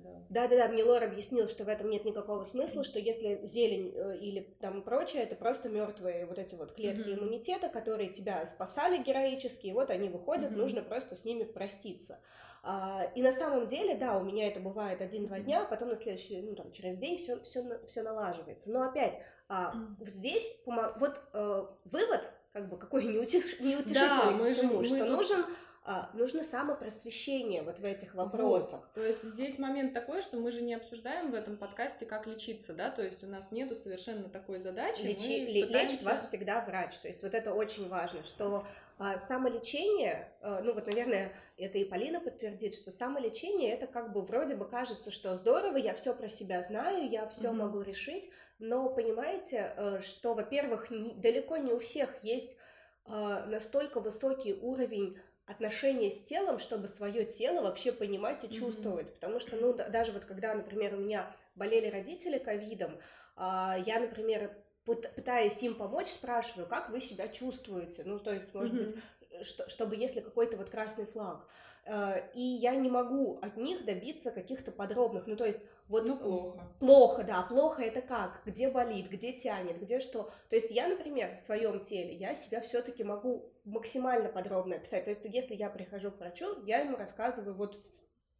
да. 0.00 0.22
Да-да-да, 0.30 0.68
мне 0.68 0.82
Лора 0.82 1.04
объяснил, 1.04 1.48
что 1.48 1.64
в 1.64 1.68
этом 1.68 1.90
нет 1.90 2.06
никакого 2.06 2.44
смысла, 2.44 2.80
mm-hmm. 2.80 2.84
что 2.84 2.98
если 3.00 3.40
зелень 3.44 3.92
э, 3.94 4.16
или 4.16 4.40
там 4.62 4.80
прочее, 4.80 5.24
это 5.24 5.36
просто 5.36 5.68
мертвые 5.68 6.24
вот 6.24 6.38
эти 6.38 6.54
вот 6.54 6.72
клетки 6.72 7.10
mm-hmm. 7.10 7.18
иммунитета, 7.18 7.68
которые 7.68 8.08
тебя 8.08 8.46
спасали 8.46 9.02
героически, 9.02 9.66
и 9.66 9.72
вот 9.72 9.90
они 9.90 10.08
выходят, 10.08 10.52
mm-hmm. 10.52 10.56
нужно 10.56 10.80
просто 10.80 11.16
с 11.16 11.26
ними 11.26 11.44
проститься. 11.44 12.18
А, 12.64 13.10
и 13.16 13.22
на 13.22 13.32
самом 13.32 13.66
деле, 13.66 13.96
да, 13.96 14.16
у 14.16 14.22
меня 14.22 14.46
это 14.46 14.60
бывает 14.60 15.00
один-два 15.00 15.40
дня, 15.40 15.62
а 15.62 15.66
потом 15.66 15.88
на 15.88 15.96
следующий, 15.96 16.40
ну 16.42 16.54
там 16.54 16.70
через 16.70 16.96
день 16.96 17.18
все, 17.18 17.40
все, 17.40 17.80
все 17.84 18.02
налаживается. 18.02 18.70
Но 18.70 18.82
опять, 18.82 19.18
а, 19.48 19.74
здесь 20.00 20.56
вот 20.64 21.20
э, 21.32 21.66
вывод, 21.84 22.30
как 22.52 22.68
бы 22.68 22.76
какой 22.76 23.04
неутешительный 23.62 23.82
да, 23.94 24.30
мы 24.30 24.52
всему, 24.52 24.82
же, 24.82 24.88
что 24.88 25.04
мы 25.04 25.10
нужен 25.10 25.44
нужно 26.14 26.44
самопросвещение 26.44 27.62
вот 27.62 27.80
в 27.80 27.84
этих 27.84 28.14
вопросах. 28.14 28.80
Вот. 28.80 28.92
То 28.94 29.02
есть 29.04 29.22
здесь 29.24 29.58
момент 29.58 29.92
такой, 29.92 30.22
что 30.22 30.36
мы 30.36 30.52
же 30.52 30.62
не 30.62 30.74
обсуждаем 30.74 31.32
в 31.32 31.34
этом 31.34 31.56
подкасте, 31.56 32.06
как 32.06 32.26
лечиться, 32.26 32.72
да, 32.72 32.90
то 32.90 33.02
есть 33.02 33.24
у 33.24 33.26
нас 33.26 33.50
нету 33.50 33.74
совершенно 33.74 34.28
такой 34.28 34.58
задачи. 34.58 35.02
Лечи, 35.02 35.40
мы 35.40 35.66
пытаемся... 35.66 35.94
Лечит 35.94 36.04
вас 36.04 36.28
всегда 36.28 36.60
врач, 36.60 36.94
то 36.98 37.08
есть 37.08 37.22
вот 37.22 37.34
это 37.34 37.52
очень 37.52 37.88
важно, 37.88 38.22
что 38.22 38.64
а, 38.98 39.18
самолечение, 39.18 40.28
а, 40.40 40.60
ну 40.62 40.72
вот, 40.72 40.86
наверное, 40.86 41.32
это 41.56 41.78
и 41.78 41.84
Полина 41.84 42.20
подтвердит, 42.20 42.76
что 42.76 42.92
самолечение 42.92 43.72
это 43.72 43.88
как 43.88 44.12
бы 44.12 44.22
вроде 44.22 44.54
бы 44.54 44.64
кажется, 44.64 45.10
что 45.10 45.34
здорово, 45.34 45.76
я 45.76 45.94
все 45.94 46.14
про 46.14 46.28
себя 46.28 46.62
знаю, 46.62 47.10
я 47.10 47.26
все 47.26 47.48
mm-hmm. 47.48 47.52
могу 47.52 47.80
решить, 47.80 48.30
но 48.60 48.88
понимаете, 48.88 49.74
э, 49.76 50.00
что, 50.00 50.34
во-первых, 50.34 50.86
далеко 51.16 51.56
не 51.56 51.72
у 51.72 51.80
всех 51.80 52.22
есть 52.22 52.56
а, 53.04 53.44
настолько 53.46 53.98
высокий 53.98 54.54
уровень 54.54 55.18
отношения 55.46 56.10
с 56.10 56.22
телом, 56.22 56.58
чтобы 56.58 56.88
свое 56.88 57.24
тело 57.24 57.62
вообще 57.62 57.92
понимать 57.92 58.44
и 58.44 58.52
чувствовать. 58.52 59.08
Mm-hmm. 59.08 59.14
Потому 59.14 59.40
что, 59.40 59.56
ну, 59.56 59.72
да, 59.72 59.88
даже 59.88 60.12
вот 60.12 60.24
когда, 60.24 60.54
например, 60.54 60.94
у 60.94 60.98
меня 60.98 61.34
болели 61.54 61.88
родители 61.88 62.38
ковидом, 62.38 62.92
э, 63.36 63.74
я, 63.84 64.00
например, 64.00 64.56
пытаясь 64.84 65.62
им 65.62 65.74
помочь, 65.74 66.08
спрашиваю, 66.08 66.66
как 66.66 66.90
вы 66.90 67.00
себя 67.00 67.28
чувствуете? 67.28 68.02
Ну, 68.04 68.18
то 68.18 68.32
есть, 68.32 68.52
может 68.54 68.74
mm-hmm. 68.74 68.84
быть, 68.84 68.96
что, 69.44 69.68
чтобы 69.68 69.96
если 69.96 70.20
какой-то 70.20 70.56
вот 70.56 70.70
красный 70.70 71.06
флаг. 71.06 71.46
Э, 71.84 72.28
и 72.34 72.40
я 72.40 72.74
не 72.74 72.90
могу 72.90 73.38
от 73.42 73.56
них 73.56 73.84
добиться 73.84 74.30
каких-то 74.30 74.70
подробных, 74.70 75.26
ну 75.26 75.36
то 75.36 75.44
есть 75.44 75.60
вот 75.88 76.06
ну, 76.06 76.16
плохо. 76.16 76.60
Плохо, 76.78 77.24
да, 77.24 77.42
плохо 77.42 77.82
это 77.82 78.00
как, 78.00 78.42
где 78.46 78.70
болит, 78.70 79.08
где 79.08 79.32
тянет, 79.32 79.80
где 79.80 80.00
что. 80.00 80.30
То 80.48 80.56
есть 80.56 80.70
я, 80.70 80.88
например, 80.88 81.34
в 81.34 81.38
своем 81.38 81.80
теле, 81.80 82.14
я 82.14 82.34
себя 82.34 82.60
все-таки 82.60 83.04
могу 83.04 83.52
максимально 83.64 84.28
подробно 84.28 84.76
описать. 84.76 85.04
То 85.04 85.10
есть 85.10 85.24
если 85.24 85.54
я 85.54 85.70
прихожу 85.70 86.10
к 86.10 86.18
врачу, 86.18 86.62
я 86.64 86.78
ему 86.78 86.96
рассказываю 86.96 87.54
вот 87.54 87.76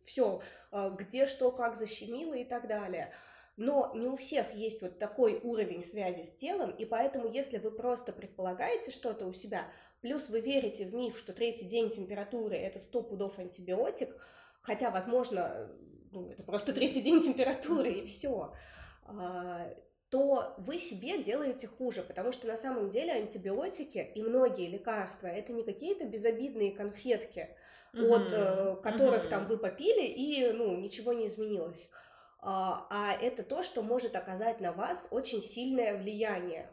все, 0.05 0.41
э, 0.71 0.91
где 0.99 1.27
что, 1.27 1.51
как 1.51 1.77
защемило 1.77 2.35
и 2.35 2.45
так 2.45 2.69
далее. 2.69 3.13
Но 3.57 3.93
не 3.95 4.07
у 4.07 4.17
всех 4.17 4.55
есть 4.55 4.81
вот 4.81 4.99
такой 4.99 5.39
уровень 5.43 5.85
связи 5.85 6.23
с 6.23 6.35
телом, 6.37 6.71
и 6.71 6.87
поэтому, 6.87 7.29
если 7.29 7.59
вы 7.59 7.71
просто 7.71 8.13
предполагаете 8.13 8.91
что-то 8.91 9.27
у 9.27 9.33
себя, 9.33 9.67
плюс 10.03 10.29
вы 10.29 10.41
верите 10.41 10.85
в 10.85 10.95
миф, 10.95 11.19
что 11.19 11.33
третий 11.33 11.65
день 11.65 11.91
температуры 11.91 12.57
это 12.57 12.79
100 12.79 13.03
пудов 13.05 13.39
антибиотик, 13.39 14.11
хотя, 14.61 14.91
возможно, 14.91 15.71
ну, 16.11 16.29
это 16.29 16.43
просто 16.43 16.75
третий 16.75 17.01
день 17.01 17.23
температуры 17.23 17.93
и 17.93 18.07
все, 18.07 18.53
а, 19.05 19.73
то 20.11 20.55
вы 20.59 20.77
себе 20.77 21.23
делаете 21.23 21.67
хуже, 21.67 22.03
потому 22.03 22.33
что 22.33 22.47
на 22.47 22.59
самом 22.59 22.91
деле 22.91 23.13
антибиотики 23.13 24.11
и 24.15 24.23
многие 24.23 24.69
лекарства 24.69 25.29
это 25.29 25.55
не 25.55 25.63
какие-то 25.63 26.05
безобидные 26.05 26.73
конфетки, 26.73 27.49
mm-hmm. 27.95 28.09
от 28.09 28.33
э, 28.33 28.83
которых 28.83 29.25
mm-hmm. 29.25 29.31
там 29.31 29.47
вы 29.47 29.57
попили 29.57 30.05
и 30.07 30.53
ну 30.53 30.77
ничего 30.77 31.15
не 31.15 31.29
изменилось 31.29 31.89
а, 32.43 32.87
а 32.91 33.13
это 33.13 33.45
то, 33.45 33.63
что 33.63 33.83
может 33.83 34.17
оказать 34.17 34.61
на 34.61 34.73
вас 34.73 35.07
очень 35.11 35.43
сильное 35.43 35.97
влияние. 35.97 36.69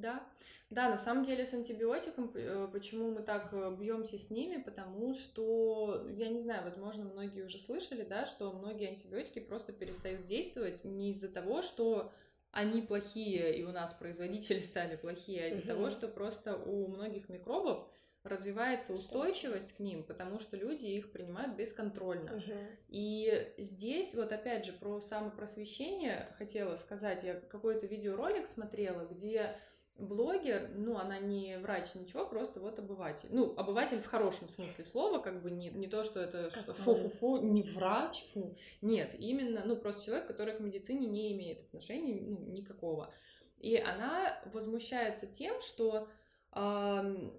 Да, 0.00 0.26
да, 0.70 0.90
на 0.90 0.98
самом 0.98 1.24
деле 1.24 1.46
с 1.46 1.54
антибиотиком, 1.54 2.30
э, 2.34 2.68
почему 2.70 3.10
мы 3.10 3.22
так 3.22 3.48
э, 3.52 3.74
бьемся 3.78 4.18
с 4.18 4.30
ними, 4.30 4.60
потому 4.60 5.14
что, 5.14 6.06
я 6.10 6.28
не 6.28 6.40
знаю, 6.40 6.62
возможно, 6.64 7.04
многие 7.06 7.42
уже 7.42 7.58
слышали, 7.58 8.02
да, 8.02 8.26
что 8.26 8.52
многие 8.52 8.88
антибиотики 8.88 9.38
просто 9.38 9.72
перестают 9.72 10.26
действовать 10.26 10.84
не 10.84 11.10
из-за 11.12 11.28
того, 11.28 11.62
что 11.62 12.12
они 12.50 12.82
плохие, 12.82 13.56
и 13.56 13.64
у 13.64 13.72
нас 13.72 13.94
производители 13.94 14.58
стали 14.60 14.96
плохие, 14.96 15.44
а 15.44 15.48
из-за 15.48 15.60
угу. 15.60 15.68
того, 15.68 15.90
что 15.90 16.06
просто 16.06 16.56
у 16.56 16.88
многих 16.88 17.30
микробов 17.30 17.88
развивается 18.22 18.92
устойчивость 18.92 19.72
к 19.72 19.78
ним, 19.80 20.02
потому 20.02 20.38
что 20.38 20.58
люди 20.58 20.86
их 20.86 21.12
принимают 21.12 21.56
бесконтрольно. 21.56 22.36
Угу. 22.36 22.54
И 22.88 23.54
здесь 23.56 24.14
вот 24.14 24.32
опять 24.32 24.66
же 24.66 24.72
про 24.72 25.00
самопросвещение 25.00 26.28
хотела 26.36 26.76
сказать. 26.76 27.24
Я 27.24 27.34
какой-то 27.34 27.86
видеоролик 27.86 28.46
смотрела, 28.46 29.06
где 29.06 29.56
блогер, 29.98 30.70
ну, 30.76 30.96
она 30.96 31.18
не 31.18 31.58
врач, 31.58 31.94
ничего, 31.94 32.24
просто 32.26 32.60
вот 32.60 32.78
обыватель. 32.78 33.28
Ну, 33.30 33.54
обыватель 33.56 34.00
в 34.00 34.06
хорошем 34.06 34.48
смысле 34.48 34.84
слова, 34.84 35.18
как 35.18 35.42
бы 35.42 35.50
не, 35.50 35.68
не 35.70 35.88
то, 35.88 36.04
что 36.04 36.20
это 36.20 36.50
фу-фу-фу, 36.50 37.38
не 37.38 37.62
врач, 37.62 38.22
фу. 38.32 38.56
Нет, 38.80 39.14
именно, 39.18 39.62
ну, 39.64 39.76
просто 39.76 40.06
человек, 40.06 40.26
который 40.26 40.54
к 40.54 40.60
медицине 40.60 41.06
не 41.06 41.32
имеет 41.32 41.62
отношения, 41.62 42.14
ну, 42.20 42.38
никакого. 42.46 43.12
И 43.58 43.76
она 43.76 44.40
возмущается 44.52 45.26
тем, 45.26 45.60
что 45.60 46.08
э, 46.54 47.30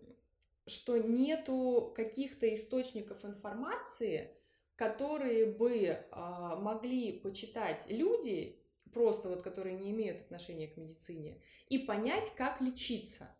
что 0.70 0.98
нету 0.98 1.92
каких-то 1.96 2.54
источников 2.54 3.26
информации, 3.26 4.32
которые 4.76 5.48
бы 5.48 6.06
а, 6.12 6.56
могли 6.56 7.12
почитать 7.20 7.88
люди, 7.90 8.59
просто 8.94 9.30
вот 9.30 9.42
которые 9.42 9.76
не 9.76 9.92
имеют 9.92 10.22
отношения 10.22 10.68
к 10.68 10.78
медицине, 10.78 11.42
и 11.70 11.80
понять, 11.80 12.32
как 12.36 12.62
лечиться. 12.62 13.36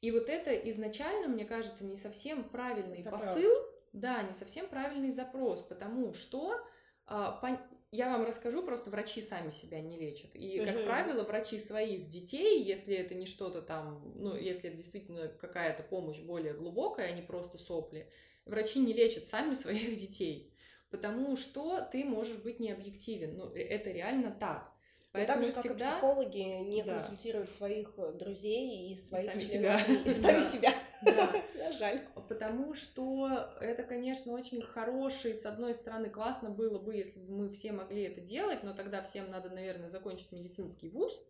И 0.00 0.10
вот 0.10 0.28
это 0.28 0.54
изначально, 0.70 1.28
мне 1.28 1.44
кажется, 1.44 1.84
не 1.84 1.96
совсем 1.96 2.44
правильный 2.44 3.02
запрос. 3.02 3.22
посыл, 3.22 3.52
да, 3.92 4.22
не 4.22 4.32
совсем 4.32 4.66
правильный 4.68 5.10
запрос, 5.10 5.62
потому 5.62 6.12
что 6.14 6.60
а, 7.06 7.40
я 7.92 8.10
вам 8.10 8.26
расскажу, 8.26 8.62
просто 8.62 8.90
врачи 8.90 9.22
сами 9.22 9.50
себя 9.50 9.80
не 9.80 9.98
лечат. 9.98 10.34
И, 10.34 10.62
как 10.64 10.76
угу. 10.76 10.84
правило, 10.84 11.22
врачи 11.22 11.58
своих 11.58 12.08
детей, 12.08 12.62
если 12.62 12.96
это 12.96 13.14
не 13.14 13.26
что-то 13.26 13.62
там, 13.62 14.12
ну, 14.16 14.36
если 14.36 14.68
это 14.68 14.76
действительно 14.76 15.28
какая-то 15.28 15.82
помощь 15.82 16.20
более 16.20 16.52
глубокая, 16.52 17.08
а 17.08 17.12
не 17.12 17.22
просто 17.22 17.58
сопли, 17.58 18.10
врачи 18.44 18.80
не 18.80 18.92
лечат 18.92 19.26
сами 19.26 19.54
своих 19.54 19.96
детей. 19.98 20.52
Потому 20.90 21.36
что 21.36 21.80
ты 21.80 22.04
можешь 22.04 22.38
быть 22.38 22.60
необъективен. 22.60 23.36
Ну, 23.36 23.50
это 23.50 23.90
реально 23.90 24.30
так. 24.30 24.72
Поэтому 25.16 25.44
так 25.44 25.54
же, 25.54 25.60
всегда... 25.60 25.78
как 25.78 25.80
и 25.80 25.90
психологи 25.92 26.38
не 26.64 26.82
да. 26.82 26.98
консультируют 26.98 27.50
своих 27.50 27.92
э, 27.96 28.12
друзей 28.12 28.92
и 28.92 28.96
своих 28.96 29.30
сами 29.30 29.40
себя. 29.40 29.80
И 30.04 30.14
сами 30.14 30.40
себя. 30.40 30.72
Да. 31.02 31.42
Жаль. 31.78 32.00
Потому 32.28 32.74
что 32.74 33.50
это, 33.60 33.82
конечно, 33.82 34.32
очень 34.32 34.62
хороший, 34.62 35.34
с 35.34 35.46
одной 35.46 35.74
стороны, 35.74 36.10
классно 36.10 36.50
было 36.50 36.78
бы, 36.78 36.94
если 36.94 37.18
бы 37.20 37.32
мы 37.32 37.50
все 37.50 37.72
могли 37.72 38.02
это 38.02 38.20
делать, 38.20 38.62
но 38.62 38.72
тогда 38.72 39.02
всем 39.02 39.30
надо, 39.30 39.50
наверное, 39.50 39.88
закончить 39.88 40.32
медицинский 40.32 40.88
вуз 40.88 41.26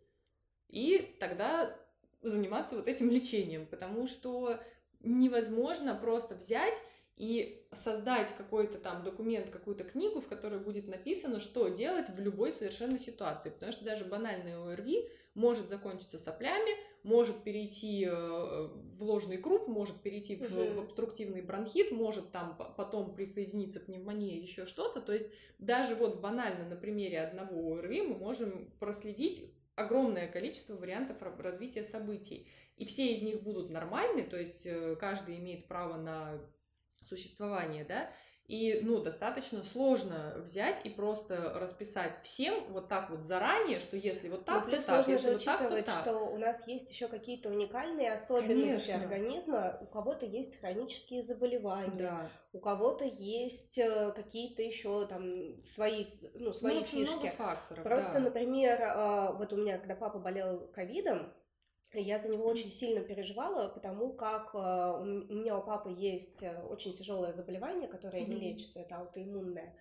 и 0.69 1.17
тогда 1.21 1.75
заниматься 2.23 2.77
вот 2.77 2.89
этим 2.89 3.11
лечением, 3.11 3.67
потому 3.67 4.07
что 4.07 4.59
невозможно 5.01 5.95
просто 5.95 6.35
взять 6.35 6.81
и 7.17 7.67
создать 7.73 8.35
какой-то 8.37 8.79
там 8.79 9.03
документ, 9.03 9.49
какую-то 9.49 9.85
книгу, 9.85 10.21
в 10.21 10.29
которой 10.29 10.61
будет 10.61 10.87
написано, 10.87 11.41
что 11.41 11.69
делать 11.69 12.11
в 12.11 12.21
любой 12.21 12.53
совершенно 12.53 12.99
ситуации. 12.99 13.51
Потому 13.51 13.73
что 13.73 13.85
даже 13.85 14.05
банальное 14.05 14.59
ОРВИ 14.59 15.09
может 15.35 15.69
закончиться 15.69 16.19
соплями, 16.19 16.73
может 17.03 17.43
перейти 17.43 18.05
э, 18.05 18.11
в 18.11 19.03
ложный 19.03 19.39
круп, 19.39 19.69
может 19.69 20.01
перейти 20.03 20.37
в, 20.37 20.43
угу. 20.43 20.75
в 20.75 20.79
обструктивный 20.81 21.41
бронхит, 21.41 21.91
может 21.91 22.33
там 22.33 22.57
потом 22.77 23.15
присоединиться 23.15 23.81
пневмония, 23.81 24.41
еще 24.41 24.67
что-то. 24.67 25.01
То 25.01 25.13
есть 25.13 25.31
даже 25.59 25.95
вот 25.95 26.21
банально 26.21 26.69
на 26.69 26.77
примере 26.77 27.21
одного 27.21 27.77
ОРВИ 27.77 28.03
мы 28.03 28.17
можем 28.17 28.71
проследить 28.79 29.55
огромное 29.75 30.27
количество 30.27 30.75
вариантов 30.75 31.19
развития 31.39 31.85
событий. 31.85 32.47
И 32.77 32.85
все 32.85 33.15
из 33.15 33.23
них 33.23 33.43
будут 33.43 33.71
нормальны, 33.71 34.23
то 34.23 34.39
есть 34.39 34.67
э, 34.67 34.97
каждый 35.01 35.39
имеет 35.39 35.67
право 35.67 35.97
на 35.97 36.41
существования, 37.07 37.85
да, 37.85 38.11
и, 38.49 38.79
ну, 38.83 39.01
достаточно 39.01 39.65
сложно 39.65 40.35
взять 40.37 40.81
и 40.85 40.89
просто 40.89 41.55
расписать 41.57 42.17
всем 42.23 42.55
вот 42.71 42.89
так 42.89 43.11
вот 43.11 43.21
заранее, 43.23 43.81
что 43.81 43.97
если 43.97 44.29
вот 44.29 44.45
так, 44.45 44.71
то 44.71 44.81
так, 44.81 45.09
если 45.09 45.33
вот 45.33 45.45
так, 45.45 45.69
то 45.69 45.83
так. 45.83 46.03
что 46.03 46.19
у 46.19 46.39
нас 46.39 46.67
есть 46.69 46.89
еще 46.89 47.09
какие-то 47.09 47.49
уникальные 47.49 48.13
особенности 48.13 48.93
Конечно. 48.93 49.03
организма. 49.03 49.79
У 49.81 49.87
кого-то 49.87 50.27
есть 50.27 50.61
хронические 50.61 51.25
заболевания, 51.25 51.91
да. 51.99 52.31
у 52.53 52.61
кого-то 52.61 53.05
есть 53.05 53.79
э, 53.79 54.13
какие-то 54.15 54.63
еще 54.63 55.07
там 55.07 55.65
свои, 55.65 56.07
ну, 56.35 56.53
свои 56.53 56.81
ну, 56.81 56.85
фишки. 56.85 57.15
Много 57.15 57.31
факторов, 57.31 57.83
Просто, 57.83 58.13
да. 58.15 58.21
например, 58.21 58.81
а, 58.81 59.33
вот 59.33 59.53
у 59.53 59.57
меня, 59.57 59.79
когда 59.79 59.97
папа 59.97 60.21
болел 60.21 60.69
ковидом, 60.73 61.33
я 62.01 62.19
за 62.19 62.29
него 62.29 62.47
очень 62.47 62.71
сильно 62.71 63.01
переживала, 63.01 63.69
потому 63.69 64.13
как 64.13 64.55
э, 64.55 64.59
у 64.59 65.35
меня 65.35 65.59
у 65.59 65.63
папы 65.63 65.91
есть 65.97 66.43
э, 66.43 66.63
очень 66.63 66.97
тяжелое 66.97 67.33
заболевание, 67.33 67.89
которое 67.89 68.23
mm-hmm. 68.23 68.29
не 68.29 68.37
лечится, 68.37 68.81
это 68.81 68.97
аутоиммунное. 68.97 69.75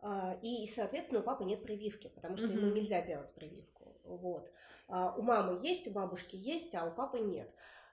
А, 0.00 0.38
и, 0.42 0.66
соответственно, 0.66 1.20
у 1.20 1.22
папы 1.22 1.44
нет 1.44 1.62
прививки, 1.62 2.08
потому 2.14 2.36
что 2.36 2.46
mm-hmm. 2.46 2.58
ему 2.58 2.74
нельзя 2.74 3.02
делать 3.02 3.32
прививку. 3.34 3.96
Вот. 4.04 4.50
А, 4.88 5.14
у 5.16 5.22
мамы 5.22 5.58
есть, 5.62 5.86
у 5.88 5.90
бабушки 5.90 6.36
есть, 6.36 6.74
а 6.74 6.84
у 6.86 6.92
папы 6.92 7.18
нет. 7.20 7.50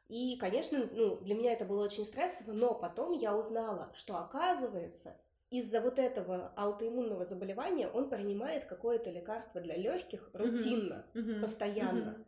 И, 0.09 0.37
конечно, 0.37 0.87
ну, 0.91 1.17
для 1.17 1.35
меня 1.35 1.53
это 1.53 1.65
было 1.65 1.83
очень 1.83 2.05
стрессово, 2.05 2.51
но 2.51 2.75
потом 2.75 3.13
я 3.13 3.35
узнала, 3.35 3.91
что 3.95 4.17
оказывается, 4.17 5.17
из-за 5.49 5.81
вот 5.81 5.99
этого 5.99 6.51
аутоиммунного 6.55 7.23
заболевания 7.23 7.87
он 7.87 8.09
принимает 8.09 8.65
какое-то 8.65 9.11
лекарство 9.11 9.61
для 9.61 9.75
легких 9.75 10.29
рутинно, 10.33 11.05
mm-hmm. 11.13 11.41
постоянно. 11.41 12.09
Mm-hmm. 12.09 12.25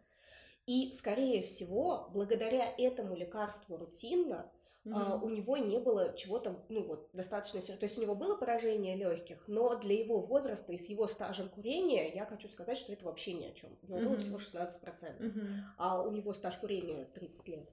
И, 0.65 0.91
скорее 0.97 1.43
всего, 1.43 2.09
благодаря 2.11 2.73
этому 2.77 3.15
лекарству 3.15 3.77
рутинно 3.77 4.51
mm-hmm. 4.83 4.93
а, 4.93 5.15
у 5.17 5.29
него 5.29 5.57
не 5.57 5.77
было 5.77 6.15
чего-то, 6.17 6.55
ну 6.69 6.83
вот, 6.83 7.09
достаточно 7.13 7.61
То 7.61 7.85
есть 7.85 7.97
у 7.97 8.01
него 8.01 8.15
было 8.15 8.35
поражение 8.35 8.95
легких, 8.95 9.43
но 9.47 9.75
для 9.75 9.95
его 9.95 10.21
возраста 10.21 10.73
и 10.73 10.77
с 10.77 10.89
его 10.89 11.07
стажем 11.07 11.49
курения 11.49 12.11
я 12.13 12.25
хочу 12.25 12.47
сказать, 12.47 12.79
что 12.79 12.93
это 12.93 13.05
вообще 13.05 13.33
ни 13.33 13.45
о 13.45 13.51
чем. 13.51 13.69
У 13.83 13.87
него 13.87 13.99
mm-hmm. 13.99 14.05
было 14.05 14.17
всего 14.17 14.37
16%, 14.37 15.19
mm-hmm. 15.19 15.59
а 15.77 16.01
у 16.01 16.11
него 16.11 16.33
стаж 16.33 16.57
курения 16.57 17.05
30 17.13 17.47
лет. 17.47 17.69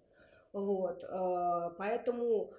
Вот, 0.53 1.03
а, 1.09 1.71
поэтому 1.79 2.53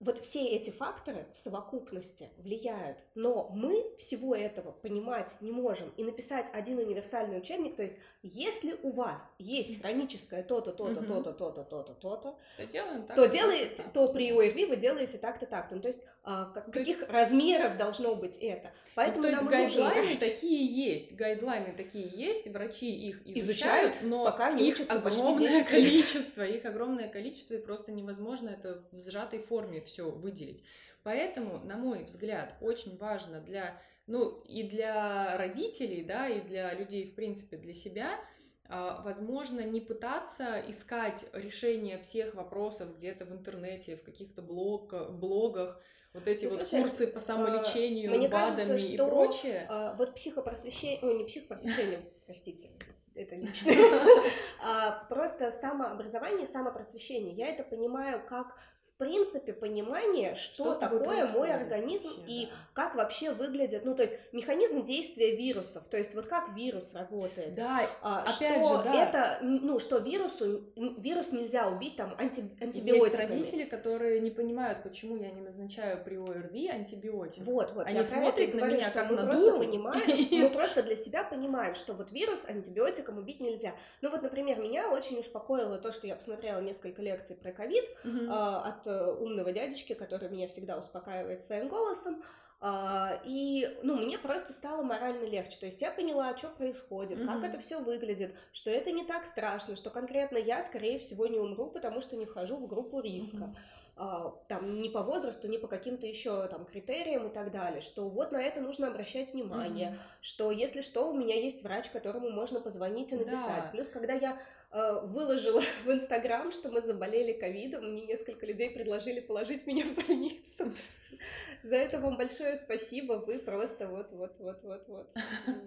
вот 0.00 0.18
все 0.18 0.46
эти 0.48 0.70
факторы 0.70 1.26
в 1.32 1.36
совокупности 1.36 2.30
влияют, 2.38 2.98
но 3.14 3.48
мы 3.54 3.94
всего 3.96 4.34
этого 4.34 4.72
понимать 4.72 5.30
не 5.40 5.52
можем 5.52 5.90
и 5.96 6.04
написать 6.04 6.50
один 6.52 6.78
универсальный 6.78 7.38
учебник, 7.38 7.76
то 7.76 7.82
есть 7.82 7.96
если 8.22 8.76
у 8.82 8.90
вас 8.90 9.26
есть 9.38 9.80
хроническое 9.80 10.42
то-то, 10.42 10.72
то-то, 10.72 11.02
то-то, 11.02 11.32
то-то, 11.32 11.64
то-то, 11.64 11.94
то-то, 11.94 12.38
то 12.56 12.66
делаем 12.66 13.06
так, 13.06 13.16
то 13.16 13.26
делаете, 13.26 13.84
то 13.92 14.12
при 14.12 14.32
ОРВИ 14.32 14.66
вы 14.66 14.76
делаете 14.76 15.18
так-то, 15.18 15.46
так-то. 15.46 15.76
Ну, 15.76 15.80
то 15.80 15.88
есть 15.88 16.00
каких 16.24 17.00
есть... 17.00 17.10
размеров 17.10 17.76
должно 17.76 18.14
быть 18.14 18.38
это. 18.38 18.72
Поэтому 18.94 19.26
ну, 19.26 19.32
то 19.32 19.56
есть 19.56 19.74
гайдлайны 19.74 20.16
такие 20.16 20.66
есть, 20.66 21.16
гайдлайны 21.16 21.74
такие 21.76 22.08
есть, 22.08 22.48
врачи 22.48 22.90
их 22.90 23.26
изучают, 23.26 23.96
изучают 23.96 23.96
но 24.02 24.24
пока 24.24 24.52
не 24.52 24.70
их 24.70 24.80
огромное 24.90 25.64
количество, 25.64 26.42
их 26.42 26.64
огромное 26.64 27.08
количество, 27.08 27.54
и 27.54 27.58
просто 27.58 27.92
невозможно 27.92 28.48
это 28.48 28.82
в 28.90 28.98
сжатой 28.98 29.40
форме 29.40 29.82
все 29.82 30.10
выделить. 30.10 30.62
Поэтому, 31.02 31.58
на 31.58 31.76
мой 31.76 32.04
взгляд, 32.04 32.54
очень 32.62 32.96
важно 32.96 33.40
для, 33.40 33.78
ну, 34.06 34.40
и 34.48 34.62
для 34.62 35.36
родителей, 35.36 36.02
да, 36.02 36.28
и 36.28 36.40
для 36.40 36.72
людей, 36.72 37.04
в 37.04 37.14
принципе, 37.14 37.58
для 37.58 37.74
себя, 37.74 38.18
а, 38.66 39.02
возможно, 39.02 39.60
не 39.60 39.82
пытаться 39.82 40.62
искать 40.66 41.26
решение 41.34 41.98
всех 41.98 42.34
вопросов 42.34 42.96
где-то 42.96 43.26
в 43.26 43.32
интернете, 43.32 43.96
в 43.96 44.02
каких-то 44.02 44.40
блог, 44.40 44.94
блогах, 45.10 45.82
вот 46.14 46.28
эти 46.28 46.44
ну, 46.44 46.52
вот 46.52 46.66
слушай, 46.66 46.82
курсы 46.82 47.06
по 47.08 47.18
самолечению, 47.18 48.10
мне 48.10 48.28
БАДами 48.28 48.56
кажется, 48.56 48.78
что, 48.78 49.06
и 49.06 49.10
прочее. 49.10 49.66
А, 49.68 49.94
вот 49.94 50.14
психопросвещение, 50.14 51.00
ой, 51.02 51.18
не 51.18 51.24
психопросвещение, 51.24 52.02
простите, 52.26 52.70
это 53.16 53.34
лично. 53.34 53.72
а, 54.64 55.04
просто 55.08 55.50
самообразование, 55.50 56.46
самопросвещение. 56.46 57.34
Я 57.34 57.48
это 57.48 57.64
понимаю 57.64 58.22
как 58.24 58.56
принципе 59.04 59.52
понимание, 59.52 60.34
что, 60.36 60.72
что 60.72 60.80
такое 60.80 61.26
мой 61.28 61.52
организм 61.52 62.08
вообще, 62.08 62.22
и 62.26 62.46
да. 62.46 62.52
как 62.72 62.94
вообще 62.94 63.30
выглядит, 63.32 63.84
ну 63.84 63.94
то 63.94 64.02
есть 64.02 64.14
механизм 64.32 64.82
действия 64.82 65.36
вирусов, 65.36 65.84
то 65.88 65.96
есть 65.96 66.14
вот 66.14 66.26
как 66.26 66.54
вирус 66.56 66.94
работает. 66.94 67.54
Да, 67.54 67.88
а, 68.00 68.22
опять 68.22 68.64
что 68.64 68.78
же, 68.78 68.84
да. 68.84 69.02
это, 69.02 69.38
ну 69.42 69.78
что 69.78 69.98
вирусу 69.98 70.64
вирус 70.76 71.32
нельзя 71.32 71.68
убить 71.68 71.96
там 71.96 72.14
анти, 72.18 72.50
антибиотиками. 72.60 73.20
Есть 73.20 73.30
родители, 73.30 73.64
которые 73.64 74.20
не 74.20 74.30
понимают, 74.30 74.82
почему 74.82 75.16
я 75.16 75.30
не 75.30 75.40
назначаю 75.42 76.02
при 76.02 76.16
ОРВИ 76.16 76.68
антибиотик. 76.68 77.44
Вот, 77.44 77.72
вот. 77.72 77.86
Они 77.86 78.02
смотрят 78.04 78.54
на 78.54 78.60
говорю, 78.60 78.76
меня 78.76 78.90
как 78.90 79.10
мы 79.10 79.16
на 79.16 79.26
просто 79.26 79.50
дуру. 79.50 79.64
понимаем, 79.64 80.28
мы 80.30 80.50
просто 80.50 80.82
для 80.82 80.96
себя 80.96 81.24
понимаем, 81.24 81.74
что 81.74 81.92
вот 81.92 82.10
вирус 82.10 82.40
антибиотиком 82.46 83.18
убить 83.18 83.40
нельзя. 83.40 83.74
Ну 84.00 84.10
вот, 84.10 84.22
например, 84.22 84.58
меня 84.58 84.90
очень 84.90 85.18
успокоило 85.18 85.78
то, 85.78 85.92
что 85.92 86.06
я 86.06 86.16
посмотрела 86.16 86.60
несколько 86.60 87.02
лекций 87.02 87.36
про 87.36 87.52
ковид 87.52 87.84
угу. 88.04 88.30
от 88.30 88.86
умного 89.20 89.52
дядечки, 89.52 89.94
который 89.94 90.28
меня 90.28 90.48
всегда 90.48 90.78
успокаивает 90.78 91.42
своим 91.42 91.68
голосом. 91.68 92.22
А, 92.60 93.20
и, 93.24 93.68
ну, 93.82 93.96
мне 93.96 94.18
просто 94.18 94.52
стало 94.54 94.82
морально 94.82 95.24
легче. 95.24 95.58
То 95.60 95.66
есть 95.66 95.82
я 95.82 95.90
поняла, 95.90 96.36
что 96.36 96.48
происходит, 96.48 97.18
mm-hmm. 97.18 97.26
как 97.26 97.44
это 97.44 97.58
все 97.58 97.78
выглядит, 97.78 98.34
что 98.52 98.70
это 98.70 98.90
не 98.90 99.04
так 99.04 99.26
страшно, 99.26 99.76
что 99.76 99.90
конкретно 99.90 100.38
я, 100.38 100.62
скорее 100.62 100.98
всего, 100.98 101.26
не 101.26 101.38
умру, 101.38 101.66
потому 101.66 102.00
что 102.00 102.16
не 102.16 102.24
вхожу 102.24 102.56
в 102.56 102.66
группу 102.66 103.00
риска. 103.00 103.36
Mm-hmm. 103.36 103.56
А, 103.96 104.34
там 104.48 104.80
ни 104.80 104.88
по 104.88 105.04
возрасту, 105.04 105.46
ни 105.46 105.56
по 105.56 105.68
каким-то 105.68 106.04
еще 106.04 106.48
там 106.48 106.64
критериям 106.64 107.28
и 107.28 107.32
так 107.32 107.52
далее, 107.52 107.80
что 107.80 108.08
вот 108.08 108.32
на 108.32 108.42
это 108.42 108.60
нужно 108.60 108.88
обращать 108.88 109.32
внимание, 109.32 109.90
mm-hmm. 109.90 110.18
что 110.20 110.50
если 110.50 110.82
что, 110.82 111.12
у 111.12 111.16
меня 111.16 111.36
есть 111.36 111.62
врач, 111.62 111.90
которому 111.90 112.28
можно 112.30 112.60
позвонить 112.60 113.12
и 113.12 113.14
написать. 113.14 113.62
Да. 113.64 113.68
Плюс, 113.70 113.86
когда 113.86 114.14
я 114.14 114.36
э, 114.72 115.00
выложила 115.04 115.62
в 115.84 115.92
Инстаграм, 115.92 116.50
что 116.50 116.70
мы 116.70 116.80
заболели 116.80 117.34
ковидом, 117.34 117.92
мне 117.92 118.04
несколько 118.04 118.46
людей 118.46 118.70
предложили 118.70 119.20
положить 119.20 119.64
меня 119.64 119.84
в 119.84 119.94
больницу. 119.94 120.72
За 121.62 121.76
это 121.76 122.00
вам 122.00 122.16
большое 122.16 122.56
спасибо, 122.56 123.12
вы 123.12 123.38
просто 123.38 123.86
вот, 123.86 124.10
вот, 124.10 124.34
вот, 124.40 124.58
вот, 124.64 124.88
вот, 124.88 125.14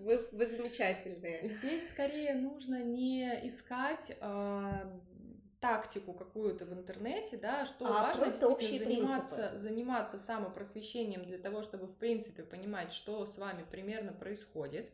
вы, 0.03 0.27
вы 0.33 0.47
замечательные. 0.47 1.47
Здесь 1.47 1.91
скорее 1.91 2.33
нужно 2.33 2.83
не 2.83 3.47
искать 3.47 4.17
а, 4.19 4.83
тактику 5.59 6.13
какую-то 6.13 6.65
в 6.65 6.73
интернете, 6.73 7.37
да, 7.37 7.65
что 7.65 7.85
а, 7.87 8.13
важно 8.13 8.29
заниматься, 8.29 9.57
заниматься 9.57 10.19
самопросвещением 10.19 11.25
для 11.25 11.37
того, 11.37 11.63
чтобы, 11.63 11.87
в 11.87 11.95
принципе, 11.95 12.43
понимать, 12.43 12.93
что 12.93 13.25
с 13.25 13.37
вами 13.37 13.65
примерно 13.69 14.13
происходит. 14.13 14.91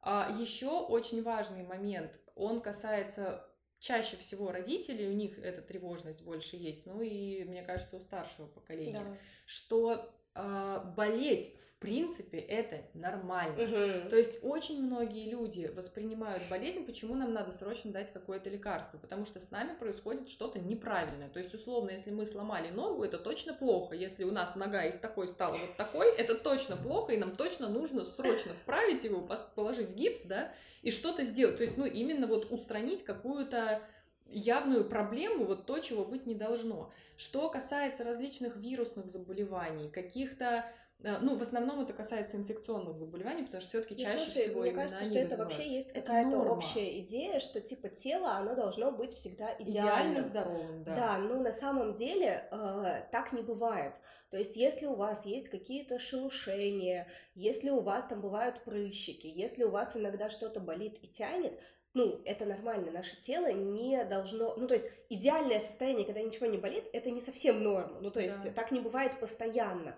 А, 0.00 0.32
еще 0.38 0.70
очень 0.70 1.22
важный 1.22 1.64
момент, 1.64 2.20
он 2.36 2.60
касается 2.60 3.44
чаще 3.80 4.16
всего 4.16 4.50
родителей, 4.50 5.08
у 5.08 5.12
них 5.12 5.38
эта 5.38 5.62
тревожность 5.62 6.22
больше 6.22 6.56
есть, 6.56 6.86
ну 6.86 7.00
и, 7.00 7.44
мне 7.44 7.62
кажется, 7.62 7.96
у 7.96 8.00
старшего 8.00 8.46
поколения, 8.46 9.00
да. 9.04 9.16
что 9.46 10.14
э, 10.38 10.80
болеть 10.96 11.50
в 11.78 11.80
принципе, 11.80 12.38
это 12.38 12.82
нормально. 12.92 13.54
Угу. 13.54 14.10
То 14.10 14.16
есть 14.16 14.40
очень 14.42 14.82
многие 14.82 15.30
люди 15.30 15.70
воспринимают 15.76 16.42
болезнь, 16.50 16.84
почему 16.84 17.14
нам 17.14 17.32
надо 17.32 17.52
срочно 17.52 17.92
дать 17.92 18.12
какое-то 18.12 18.50
лекарство, 18.50 18.98
потому 18.98 19.26
что 19.26 19.38
с 19.38 19.52
нами 19.52 19.76
происходит 19.78 20.28
что-то 20.28 20.58
неправильное. 20.58 21.28
То 21.28 21.38
есть, 21.38 21.54
условно, 21.54 21.90
если 21.90 22.10
мы 22.10 22.26
сломали 22.26 22.70
ногу, 22.70 23.04
это 23.04 23.16
точно 23.16 23.54
плохо. 23.54 23.94
Если 23.94 24.24
у 24.24 24.32
нас 24.32 24.56
нога 24.56 24.86
из 24.86 24.96
такой 24.96 25.28
стала 25.28 25.52
вот 25.56 25.76
такой, 25.76 26.12
это 26.16 26.34
точно 26.34 26.76
плохо, 26.76 27.12
и 27.12 27.16
нам 27.16 27.36
точно 27.36 27.68
нужно 27.68 28.04
срочно 28.04 28.54
вправить 28.54 29.04
его, 29.04 29.24
положить 29.54 29.94
гипс, 29.94 30.24
да, 30.24 30.52
и 30.82 30.90
что-то 30.90 31.22
сделать. 31.22 31.58
То 31.58 31.62
есть, 31.62 31.76
ну, 31.76 31.86
именно 31.86 32.26
вот 32.26 32.50
устранить 32.50 33.04
какую-то 33.04 33.82
явную 34.28 34.88
проблему, 34.88 35.44
вот 35.44 35.66
то, 35.66 35.78
чего 35.78 36.04
быть 36.04 36.26
не 36.26 36.34
должно. 36.34 36.92
Что 37.16 37.48
касается 37.48 38.04
различных 38.04 38.56
вирусных 38.56 39.10
заболеваний, 39.10 39.90
каких-то 39.90 40.64
Э, 41.00 41.18
ну, 41.20 41.36
в 41.36 41.42
основном 41.42 41.80
это 41.80 41.92
касается 41.92 42.36
инфекционных 42.36 42.96
заболеваний, 42.96 43.44
потому 43.44 43.60
что 43.60 43.70
все-таки 43.70 43.96
чаще 43.96 44.18
слушай, 44.18 44.48
всего 44.48 44.62
мне 44.62 44.72
кажется, 44.72 45.04
что 45.04 45.18
это 45.18 45.36
вообще 45.36 45.76
есть 45.76 45.92
какая-то 45.92 46.38
общая 46.38 47.00
идея, 47.00 47.38
что 47.38 47.60
типа 47.60 47.88
тело, 47.88 48.32
оно 48.32 48.54
должно 48.56 48.90
быть 48.90 49.12
всегда 49.12 49.54
идеальным. 49.58 49.68
Идеально 49.68 50.22
здоровым, 50.22 50.84
да. 50.84 50.96
Да, 50.96 51.18
но 51.18 51.40
на 51.40 51.52
самом 51.52 51.92
деле 51.92 52.48
э, 52.50 53.02
так 53.12 53.32
не 53.32 53.42
бывает. 53.42 53.94
То 54.30 54.36
есть, 54.36 54.56
если 54.56 54.86
у 54.86 54.94
вас 54.94 55.24
есть 55.24 55.48
какие-то 55.48 55.98
шелушения, 55.98 57.06
если 57.34 57.70
у 57.70 57.80
вас 57.80 58.06
там 58.06 58.20
бывают 58.20 58.64
прыщики, 58.64 59.26
если 59.26 59.62
у 59.64 59.70
вас 59.70 59.96
иногда 59.96 60.30
что-то 60.30 60.58
болит 60.58 60.98
и 61.00 61.06
тянет, 61.06 61.58
ну, 61.94 62.20
это 62.24 62.44
нормально, 62.44 62.90
наше 62.90 63.16
тело 63.20 63.50
не 63.50 64.04
должно, 64.04 64.54
ну, 64.56 64.66
то 64.66 64.74
есть 64.74 64.86
идеальное 65.08 65.58
состояние, 65.58 66.04
когда 66.04 66.20
ничего 66.20 66.46
не 66.46 66.58
болит, 66.58 66.84
это 66.92 67.10
не 67.10 67.20
совсем 67.20 67.62
норма, 67.62 67.98
ну, 68.00 68.10
то 68.10 68.20
есть 68.20 68.42
да. 68.42 68.50
так 68.50 68.70
не 68.70 68.80
бывает 68.80 69.18
постоянно. 69.18 69.96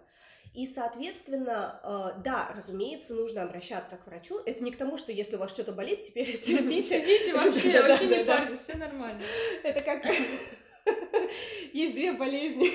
И, 0.55 0.66
соответственно, 0.66 1.81
э, 1.83 2.22
да, 2.22 2.50
разумеется, 2.55 3.14
нужно 3.14 3.44
обращаться 3.44 3.96
к 3.96 4.07
врачу. 4.07 4.40
Это 4.44 4.64
не 4.64 4.72
к 4.72 4.76
тому, 4.76 4.98
что 4.98 5.12
если 5.12 5.37
у 5.37 5.38
вас 5.38 5.53
что-то 5.53 5.70
болит, 5.70 6.03
теперь 6.03 6.37
терпите. 6.40 7.00
Сидите 7.00 7.35
вообще, 7.35 7.81
вообще 7.81 8.07
не 8.07 8.24
парьтесь, 8.24 8.61
все 8.61 8.76
нормально. 8.76 9.22
Это 9.62 9.81
как... 9.81 10.05
Есть 11.72 11.94
две 11.94 12.12
болезни. 12.12 12.72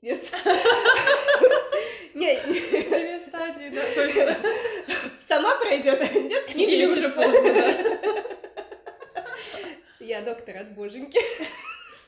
Нет. 0.00 0.20
Нет. 2.14 2.42
Две 2.48 3.18
стадии, 3.18 3.68
да, 3.68 3.82
точно. 3.94 4.36
Сама 5.28 5.58
пройдет, 5.58 6.00
нет? 6.14 6.56
Или 6.56 6.86
уже 6.86 7.10
поздно, 7.10 7.52
да. 7.52 8.09
Я 10.10 10.22
доктор 10.22 10.56
от 10.56 10.74
боженьки. 10.74 11.20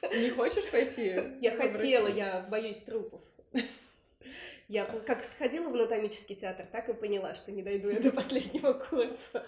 Не 0.03 0.31
хочешь 0.31 0.69
пойти? 0.73 1.23
Я 1.41 1.53
хотела, 1.53 2.09
я 2.09 2.41
боюсь 2.51 2.81
трупов. 2.81 3.21
Я 4.67 4.87
как 4.87 5.23
сходила 5.23 5.69
в 5.69 5.75
анатомический 5.75 6.35
театр, 6.35 6.67
так 6.73 6.89
и 6.89 6.95
поняла, 6.95 7.37
что 7.37 7.53
не 7.53 7.63
дойду 7.63 7.91
я 7.91 8.01
до 8.01 8.11
последнего 8.11 8.73
курса. 8.73 9.47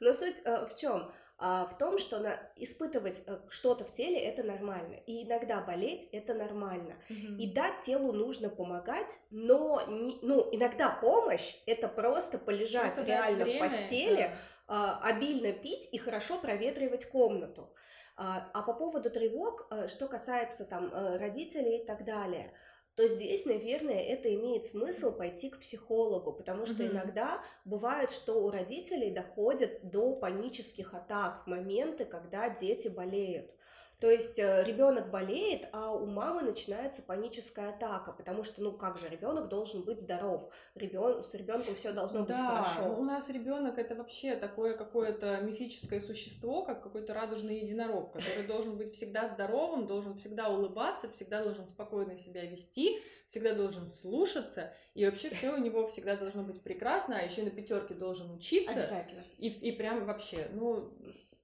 Но 0.00 0.12
суть 0.12 0.42
э, 0.44 0.66
в 0.66 0.74
чем? 0.74 1.10
А, 1.38 1.66
в 1.66 1.78
том, 1.78 1.98
что 1.98 2.18
на, 2.18 2.38
испытывать 2.56 3.22
э, 3.26 3.38
что-то 3.48 3.84
в 3.84 3.94
теле 3.94 4.18
это 4.18 4.42
нормально, 4.42 4.96
и 5.06 5.24
иногда 5.24 5.60
болеть 5.60 6.08
это 6.10 6.34
нормально. 6.34 6.96
Mm-hmm. 7.08 7.36
И 7.38 7.52
да, 7.52 7.70
телу 7.86 8.12
нужно 8.12 8.50
помогать, 8.50 9.14
но 9.30 9.82
не, 9.88 10.18
ну 10.20 10.48
иногда 10.52 10.90
помощь 10.90 11.54
это 11.64 11.88
просто 11.88 12.38
полежать 12.38 12.94
просто 12.94 13.06
реально 13.06 13.44
в 13.44 13.58
постели, 13.58 14.16
да. 14.16 14.36
Э, 14.68 14.72
обильно 14.72 15.52
пить 15.52 15.88
и 15.92 15.98
хорошо 15.98 16.38
проветривать 16.38 17.06
комнату. 17.06 17.72
А, 18.16 18.50
а 18.52 18.62
по 18.62 18.74
поводу 18.74 19.10
тревог, 19.10 19.68
э, 19.70 19.86
что 19.88 20.08
касается 20.08 20.64
там 20.64 20.92
э, 20.92 21.16
родителей 21.18 21.78
и 21.78 21.86
так 21.86 22.04
далее, 22.04 22.52
то 22.96 23.06
здесь, 23.06 23.46
наверное, 23.46 24.02
это 24.02 24.34
имеет 24.34 24.66
смысл 24.66 25.16
пойти 25.16 25.50
к 25.50 25.60
психологу, 25.60 26.32
потому 26.32 26.66
что 26.66 26.82
mm-hmm. 26.82 26.90
иногда 26.90 27.44
бывает, 27.64 28.10
что 28.10 28.42
у 28.44 28.50
родителей 28.50 29.12
доходит 29.12 29.88
до 29.88 30.16
панических 30.16 30.94
атак 30.94 31.44
в 31.44 31.46
моменты, 31.46 32.04
когда 32.04 32.48
дети 32.50 32.88
болеют. 32.88 33.54
То 34.00 34.08
есть 34.08 34.38
э, 34.38 34.62
ребенок 34.64 35.10
болеет, 35.10 35.68
а 35.72 35.92
у 35.92 36.06
мамы 36.06 36.42
начинается 36.42 37.02
паническая 37.02 37.70
атака, 37.70 38.12
потому 38.12 38.44
что, 38.44 38.62
ну 38.62 38.72
как 38.72 38.96
же, 38.96 39.08
ребенок 39.08 39.48
должен 39.48 39.82
быть 39.82 40.00
здоров, 40.00 40.52
ребен... 40.76 41.20
с 41.20 41.34
ребенком 41.34 41.74
все 41.74 41.92
должно 41.92 42.20
быть 42.20 42.28
да, 42.28 42.62
хорошо. 42.62 42.94
У 42.96 43.02
нас 43.02 43.28
ребенок 43.28 43.76
это 43.76 43.96
вообще 43.96 44.36
такое 44.36 44.76
какое-то 44.76 45.40
мифическое 45.40 45.98
существо, 45.98 46.62
как 46.62 46.80
какой-то 46.80 47.12
радужный 47.12 47.58
единорог, 47.58 48.12
который 48.12 48.46
должен 48.46 48.76
быть 48.76 48.94
всегда 48.94 49.26
здоровым, 49.26 49.88
должен 49.88 50.16
всегда 50.16 50.48
улыбаться, 50.48 51.10
всегда 51.10 51.42
должен 51.42 51.66
спокойно 51.66 52.16
себя 52.16 52.44
вести, 52.44 53.00
всегда 53.26 53.52
должен 53.54 53.88
слушаться, 53.88 54.72
и 54.94 55.04
вообще 55.04 55.28
все 55.30 55.52
у 55.52 55.58
него 55.58 55.88
всегда 55.88 56.16
должно 56.16 56.44
быть 56.44 56.62
прекрасно, 56.62 57.18
а 57.18 57.22
еще 57.22 57.42
на 57.42 57.50
пятерке 57.50 57.94
должен 57.94 58.30
учиться. 58.30 58.78
Обязательно. 58.78 59.24
И, 59.38 59.48
и 59.48 59.72
прям 59.72 60.06
вообще, 60.06 60.48
ну, 60.52 60.92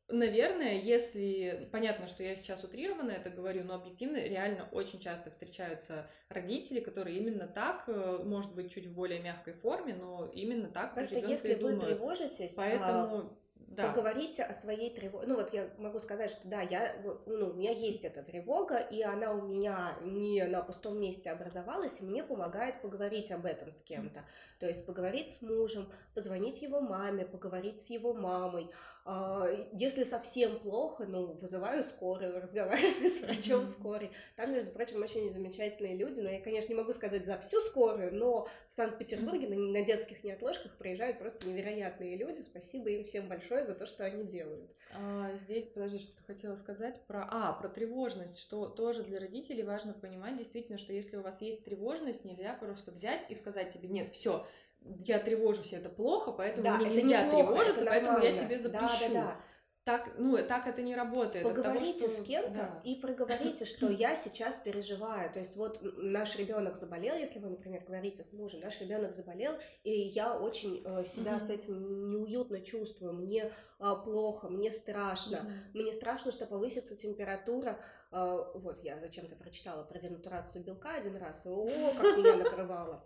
Наверное, 0.08 0.78
если... 0.78 1.68
Понятно, 1.72 2.06
что 2.06 2.22
я 2.22 2.36
сейчас 2.36 2.62
утрированно 2.62 3.10
это 3.10 3.30
говорю, 3.30 3.64
но 3.64 3.74
объективно 3.74 4.18
реально 4.18 4.68
очень 4.70 5.00
часто 5.00 5.30
встречаются 5.30 6.10
родители, 6.28 6.80
которые 6.80 7.18
именно 7.18 7.46
так, 7.46 7.84
э, 7.86 8.20
может 8.22 8.54
быть, 8.54 8.70
чуть 8.72 8.86
в 8.86 8.94
более 8.94 9.20
мягкой 9.20 9.54
форме, 9.54 9.94
но 9.94 10.30
именно 10.34 10.68
так 10.68 10.94
Просто 10.94 11.18
если 11.20 11.54
вы 11.54 11.78
тревожитесь, 11.80 12.52
а, 12.52 12.56
Поэтому 12.56 13.38
да. 13.76 13.88
поговорите 13.88 14.42
о 14.42 14.54
своей 14.54 14.90
тревоге. 14.90 15.26
Ну 15.26 15.36
вот 15.36 15.52
я 15.52 15.68
могу 15.78 15.98
сказать, 15.98 16.30
что 16.30 16.48
да, 16.48 16.60
я, 16.62 16.94
ну, 17.26 17.50
у 17.50 17.52
меня 17.54 17.70
есть 17.70 18.04
эта 18.04 18.22
тревога, 18.22 18.78
и 18.78 19.02
она 19.02 19.32
у 19.32 19.42
меня 19.42 19.96
не 20.02 20.44
на 20.44 20.62
пустом 20.62 21.00
месте 21.00 21.30
образовалась, 21.30 22.00
и 22.00 22.04
мне 22.04 22.22
помогает 22.22 22.80
поговорить 22.82 23.30
об 23.32 23.46
этом 23.46 23.70
с 23.70 23.80
кем-то. 23.80 24.24
То 24.58 24.68
есть 24.68 24.86
поговорить 24.86 25.30
с 25.30 25.42
мужем, 25.42 25.90
позвонить 26.14 26.62
его 26.62 26.80
маме, 26.80 27.24
поговорить 27.24 27.84
с 27.84 27.90
его 27.90 28.14
мамой. 28.14 28.70
А, 29.04 29.46
если 29.72 30.04
совсем 30.04 30.58
плохо, 30.60 31.04
ну, 31.06 31.32
вызываю 31.34 31.82
скорую, 31.82 32.40
разговариваю 32.42 33.08
с 33.08 33.20
врачом 33.22 33.62
mm-hmm. 33.62 33.66
скорой. 33.66 34.10
Там, 34.36 34.52
между 34.52 34.70
прочим, 34.70 35.02
очень 35.02 35.30
замечательные 35.32 35.96
люди, 35.96 36.20
но 36.20 36.30
я, 36.30 36.40
конечно, 36.40 36.68
не 36.68 36.78
могу 36.78 36.92
сказать 36.92 37.26
за 37.26 37.38
всю 37.38 37.60
скорую, 37.60 38.14
но 38.14 38.48
в 38.68 38.74
Санкт-Петербурге 38.74 39.46
mm-hmm. 39.46 39.72
на, 39.72 39.80
на 39.80 39.84
детских 39.84 40.24
неотложках 40.24 40.76
проезжают 40.78 41.18
просто 41.18 41.46
невероятные 41.46 42.16
люди. 42.16 42.40
Спасибо 42.40 42.88
им 42.90 43.04
всем 43.04 43.28
большое 43.28 43.63
за 43.64 43.74
то, 43.74 43.86
что 43.86 44.04
они 44.04 44.24
делают. 44.24 44.70
А, 44.92 45.32
здесь, 45.34 45.66
подожди, 45.66 45.98
что 45.98 46.16
ты 46.16 46.22
хотела 46.24 46.56
сказать 46.56 47.00
про... 47.06 47.26
А, 47.30 47.52
про 47.52 47.68
тревожность, 47.68 48.38
что 48.38 48.66
тоже 48.66 49.02
для 49.02 49.18
родителей 49.18 49.62
важно 49.62 49.92
понимать 49.92 50.36
действительно, 50.36 50.78
что 50.78 50.92
если 50.92 51.16
у 51.16 51.22
вас 51.22 51.42
есть 51.42 51.64
тревожность, 51.64 52.24
нельзя 52.24 52.54
просто 52.54 52.90
взять 52.90 53.24
и 53.28 53.34
сказать 53.34 53.70
тебе, 53.70 53.88
нет, 53.88 54.12
все, 54.12 54.46
я 54.80 55.18
тревожусь, 55.18 55.72
это 55.72 55.88
плохо, 55.88 56.32
поэтому 56.32 56.64
да, 56.64 56.76
мне 56.76 56.96
нельзя 56.96 57.28
плохо, 57.30 57.46
тревожиться, 57.46 57.84
поэтому 57.86 58.18
я 58.18 58.32
себе 58.32 58.58
запишу. 58.58 58.80
Да, 58.80 59.08
да, 59.08 59.14
да 59.14 59.40
так, 59.84 60.14
ну, 60.16 60.38
так 60.46 60.66
это 60.66 60.80
не 60.80 60.96
работает. 60.96 61.44
Поговорите 61.44 62.04
того, 62.06 62.12
что... 62.14 62.22
с 62.22 62.26
кем-то 62.26 62.54
да. 62.54 62.80
и 62.84 62.94
проговорите, 62.94 63.66
что 63.66 63.90
я 63.90 64.16
сейчас 64.16 64.56
переживаю. 64.56 65.30
То 65.30 65.40
есть 65.40 65.56
вот 65.56 65.78
наш 65.98 66.36
ребенок 66.36 66.76
заболел, 66.76 67.14
если 67.14 67.38
вы, 67.38 67.50
например, 67.50 67.84
говорите 67.86 68.24
с 68.24 68.32
мужем, 68.32 68.60
наш 68.60 68.80
ребенок 68.80 69.14
заболел, 69.14 69.52
и 69.82 69.90
я 69.90 70.38
очень 70.38 70.82
э, 70.86 71.04
себя 71.04 71.38
с 71.38 71.50
этим 71.50 72.08
неуютно 72.08 72.62
чувствую, 72.62 73.12
мне 73.12 73.52
э, 73.78 73.94
плохо, 74.04 74.48
мне 74.48 74.72
страшно, 74.72 75.50
мне 75.74 75.92
страшно, 75.92 76.32
что 76.32 76.46
повысится 76.46 76.96
температура. 76.96 77.78
Э, 78.10 78.38
вот 78.54 78.82
я 78.82 78.98
зачем-то 78.98 79.36
прочитала 79.36 79.82
про 79.82 79.98
денатурацию 79.98 80.64
белка 80.64 80.94
один 80.94 81.16
раз, 81.16 81.44
и 81.44 81.50
о, 81.50 81.66
как 81.94 82.16
меня 82.16 82.36
накрывало. 82.36 83.04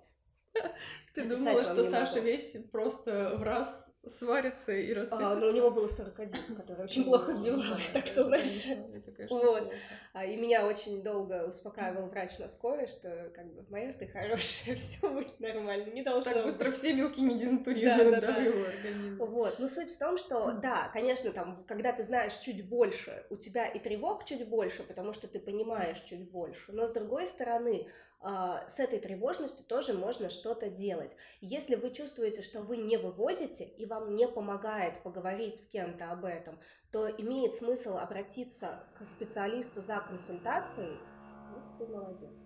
Ты 1.14 1.24
думала, 1.24 1.64
что 1.64 1.82
Саша 1.84 2.20
весь 2.20 2.56
просто 2.70 3.36
в 3.36 3.42
раз 3.42 3.97
сварится 4.08 4.72
и 4.72 4.92
рассыпется? 4.92 5.32
А, 5.32 5.34
ну, 5.36 5.48
у 5.48 5.52
него 5.52 5.70
было 5.70 5.88
41, 5.88 6.56
который 6.56 6.84
очень 6.84 7.04
плохо 7.04 7.32
сбивалось, 7.32 7.90
так 7.90 8.06
что, 8.06 8.24
знаешь... 8.24 8.66
Это, 8.94 9.12
конечно, 9.12 9.36
вот. 9.36 9.72
А, 10.12 10.24
и 10.24 10.36
меня 10.36 10.66
очень 10.66 11.02
долго 11.02 11.46
успокаивал 11.46 12.08
врач 12.08 12.38
на 12.38 12.48
скорой, 12.48 12.86
что, 12.86 13.30
как 13.34 13.46
бы, 13.52 13.64
моя 13.70 13.92
ты 13.92 14.06
хорошая, 14.06 14.76
все 14.76 15.08
будет 15.08 15.38
нормально, 15.40 15.90
не 15.90 16.02
должно 16.02 16.32
Так 16.32 16.44
быстро 16.44 16.72
все 16.72 16.94
белки 16.94 17.20
не 17.20 17.36
денатурируют, 17.36 18.20
да, 18.20 18.32
в 18.32 18.40
его 18.40 18.64
организме. 18.64 19.16
Вот, 19.24 19.58
но 19.58 19.68
суть 19.68 19.90
в 19.90 19.98
том, 19.98 20.18
что, 20.18 20.52
да, 20.52 20.90
конечно, 20.92 21.30
там, 21.30 21.64
когда 21.66 21.92
ты 21.92 22.02
знаешь 22.02 22.34
чуть 22.36 22.68
больше, 22.68 23.24
у 23.30 23.36
тебя 23.36 23.66
и 23.66 23.78
тревог 23.78 24.24
чуть 24.24 24.48
больше, 24.48 24.82
потому 24.82 25.12
что 25.12 25.28
ты 25.28 25.38
понимаешь 25.38 26.00
чуть 26.00 26.30
больше, 26.30 26.72
но, 26.72 26.86
с 26.86 26.92
другой 26.92 27.26
стороны, 27.26 27.86
а, 28.20 28.66
с 28.68 28.80
этой 28.80 28.98
тревожностью 28.98 29.64
тоже 29.64 29.92
можно 29.92 30.28
что-то 30.28 30.68
делать. 30.68 31.14
Если 31.40 31.76
вы 31.76 31.90
чувствуете, 31.90 32.42
что 32.42 32.62
вы 32.62 32.76
не 32.76 32.96
вывозите 32.96 33.64
и 33.64 33.86
вам 33.86 33.97
не 34.06 34.28
помогает 34.28 35.02
поговорить 35.02 35.58
с 35.58 35.68
кем-то 35.68 36.12
об 36.12 36.24
этом, 36.24 36.58
то 36.92 37.08
имеет 37.08 37.54
смысл 37.54 37.96
обратиться 37.96 38.84
к 38.96 39.04
специалисту 39.04 39.82
за 39.82 40.00
консультацией. 40.00 40.98
Вот 41.52 41.78
ты 41.78 41.86
молодец. 41.86 42.44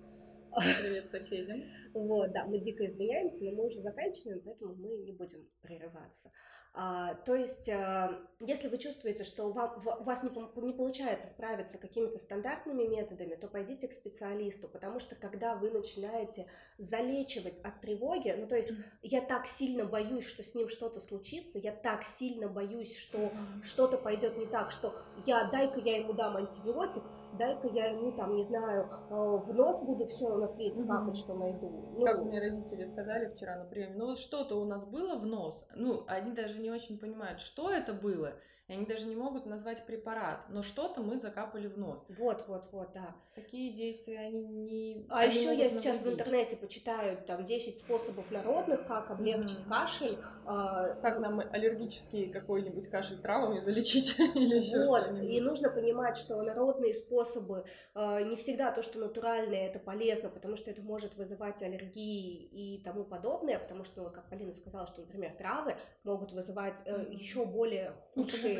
Привет 0.80 1.08
соседям. 1.08 1.62
Вот, 1.94 2.32
да, 2.32 2.46
мы 2.46 2.58
дико 2.58 2.86
извиняемся, 2.86 3.44
но 3.44 3.52
мы 3.52 3.66
уже 3.66 3.78
заканчиваем, 3.78 4.40
поэтому 4.44 4.74
мы 4.74 4.96
не 4.98 5.12
будем 5.12 5.46
прерываться. 5.60 6.30
А, 6.74 7.14
то 7.26 7.34
есть, 7.34 7.68
а, 7.68 8.18
если 8.40 8.68
вы 8.68 8.78
чувствуете, 8.78 9.24
что 9.24 9.50
вам, 9.52 9.76
у 9.76 10.04
вас 10.04 10.22
не, 10.22 10.30
не 10.62 10.72
получается 10.72 11.28
справиться 11.28 11.76
какими-то 11.76 12.18
стандартными 12.18 12.84
методами, 12.84 13.34
то 13.34 13.46
пойдите 13.46 13.88
к 13.88 13.92
специалисту, 13.92 14.68
потому 14.68 14.98
что 14.98 15.14
когда 15.14 15.54
вы 15.54 15.70
начинаете 15.70 16.46
залечивать 16.78 17.58
от 17.58 17.82
тревоги, 17.82 18.34
ну 18.38 18.46
то 18.46 18.56
есть 18.56 18.70
я 19.02 19.20
так 19.20 19.46
сильно 19.46 19.84
боюсь, 19.84 20.26
что 20.26 20.42
с 20.42 20.54
ним 20.54 20.70
что-то 20.70 21.00
случится, 21.00 21.58
я 21.58 21.72
так 21.72 22.04
сильно 22.04 22.48
боюсь, 22.48 22.96
что 22.96 23.30
что-то 23.62 23.98
пойдет 23.98 24.38
не 24.38 24.46
так, 24.46 24.70
что 24.70 24.94
я 25.26 25.44
дай-ка 25.50 25.78
я 25.80 25.98
ему 25.98 26.14
дам 26.14 26.38
антибиотик, 26.38 27.02
дай-ка 27.38 27.68
я 27.68 27.86
ему 27.86 28.12
там, 28.12 28.36
не 28.36 28.42
знаю, 28.42 28.84
э, 28.84 29.14
в 29.14 29.52
нос 29.54 29.84
буду 29.84 30.04
все 30.06 30.36
на 30.36 30.48
свете 30.48 30.84
капать, 30.84 31.16
что 31.16 31.34
найду. 31.34 31.94
Ну, 31.96 32.04
как 32.04 32.22
мне 32.24 32.40
родители 32.40 32.84
сказали 32.84 33.26
вчера 33.26 33.56
на 33.56 33.64
приеме, 33.64 33.94
ну 33.96 34.06
вот 34.06 34.18
что-то 34.18 34.60
у 34.60 34.64
нас 34.64 34.88
было 34.90 35.16
в 35.16 35.26
нос, 35.26 35.66
ну 35.74 36.04
они 36.06 36.32
даже 36.32 36.60
не 36.60 36.70
очень 36.70 36.98
понимают, 36.98 37.40
что 37.40 37.70
это 37.70 37.92
было, 37.92 38.34
и 38.68 38.74
они 38.74 38.86
даже 38.86 39.06
не 39.06 39.16
могут 39.16 39.44
назвать 39.44 39.84
препарат, 39.84 40.40
но 40.48 40.62
что-то 40.62 41.02
мы 41.02 41.18
закапали 41.18 41.66
в 41.66 41.76
нос. 41.76 42.06
Вот, 42.08 42.44
вот, 42.46 42.64
вот, 42.70 42.92
да. 42.94 43.14
Такие 43.34 43.72
действия, 43.72 44.20
они 44.20 44.44
не... 44.44 45.06
А 45.08 45.20
они 45.20 45.34
еще 45.34 45.56
я 45.56 45.68
сейчас 45.68 45.96
навредить. 45.98 46.06
в 46.06 46.12
интернете 46.12 46.56
почитаю 46.56 47.18
там 47.26 47.44
10 47.44 47.78
способов 47.78 48.30
народных, 48.30 48.86
как 48.86 49.10
облегчить 49.10 49.58
mm-hmm. 49.58 49.68
кашель. 49.68 50.18
Э... 50.46 51.00
Как 51.02 51.18
нам 51.18 51.40
аллергический 51.40 52.30
какой-нибудь 52.30 52.88
кашель 52.88 53.18
травами 53.18 53.58
залечить 53.58 54.18
или 54.34 54.56
еще 54.56 54.86
Вот, 54.86 55.10
и 55.10 55.40
нужно 55.40 55.70
понимать, 55.70 56.16
что 56.16 56.40
народные 56.42 56.94
способы 56.94 57.64
э, 57.94 58.22
не 58.24 58.36
всегда 58.36 58.70
то, 58.70 58.82
что 58.82 58.98
натуральное, 58.98 59.66
это 59.66 59.78
полезно, 59.78 60.28
потому 60.28 60.56
что 60.56 60.70
это 60.70 60.82
может 60.82 61.16
вызывать 61.16 61.60
аллергии 61.62 62.44
и 62.44 62.82
тому 62.82 63.04
подобное, 63.04 63.58
потому 63.58 63.84
что, 63.84 64.08
как 64.10 64.28
Полина 64.28 64.52
сказала, 64.52 64.86
что, 64.86 65.00
например, 65.00 65.32
травы 65.36 65.74
могут 66.04 66.32
вызывать 66.32 66.76
э, 66.84 67.06
еще 67.10 67.44
более 67.44 67.92
худшие 68.14 68.51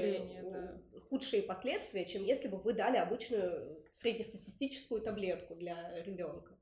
да. 0.42 1.00
худшие 1.08 1.42
последствия, 1.42 2.04
чем 2.04 2.24
если 2.24 2.48
бы 2.48 2.58
вы 2.58 2.72
дали 2.72 2.96
обычную 2.96 3.82
среднестатистическую 3.94 5.00
таблетку 5.00 5.54
для 5.54 6.02
ребенка. 6.02 6.52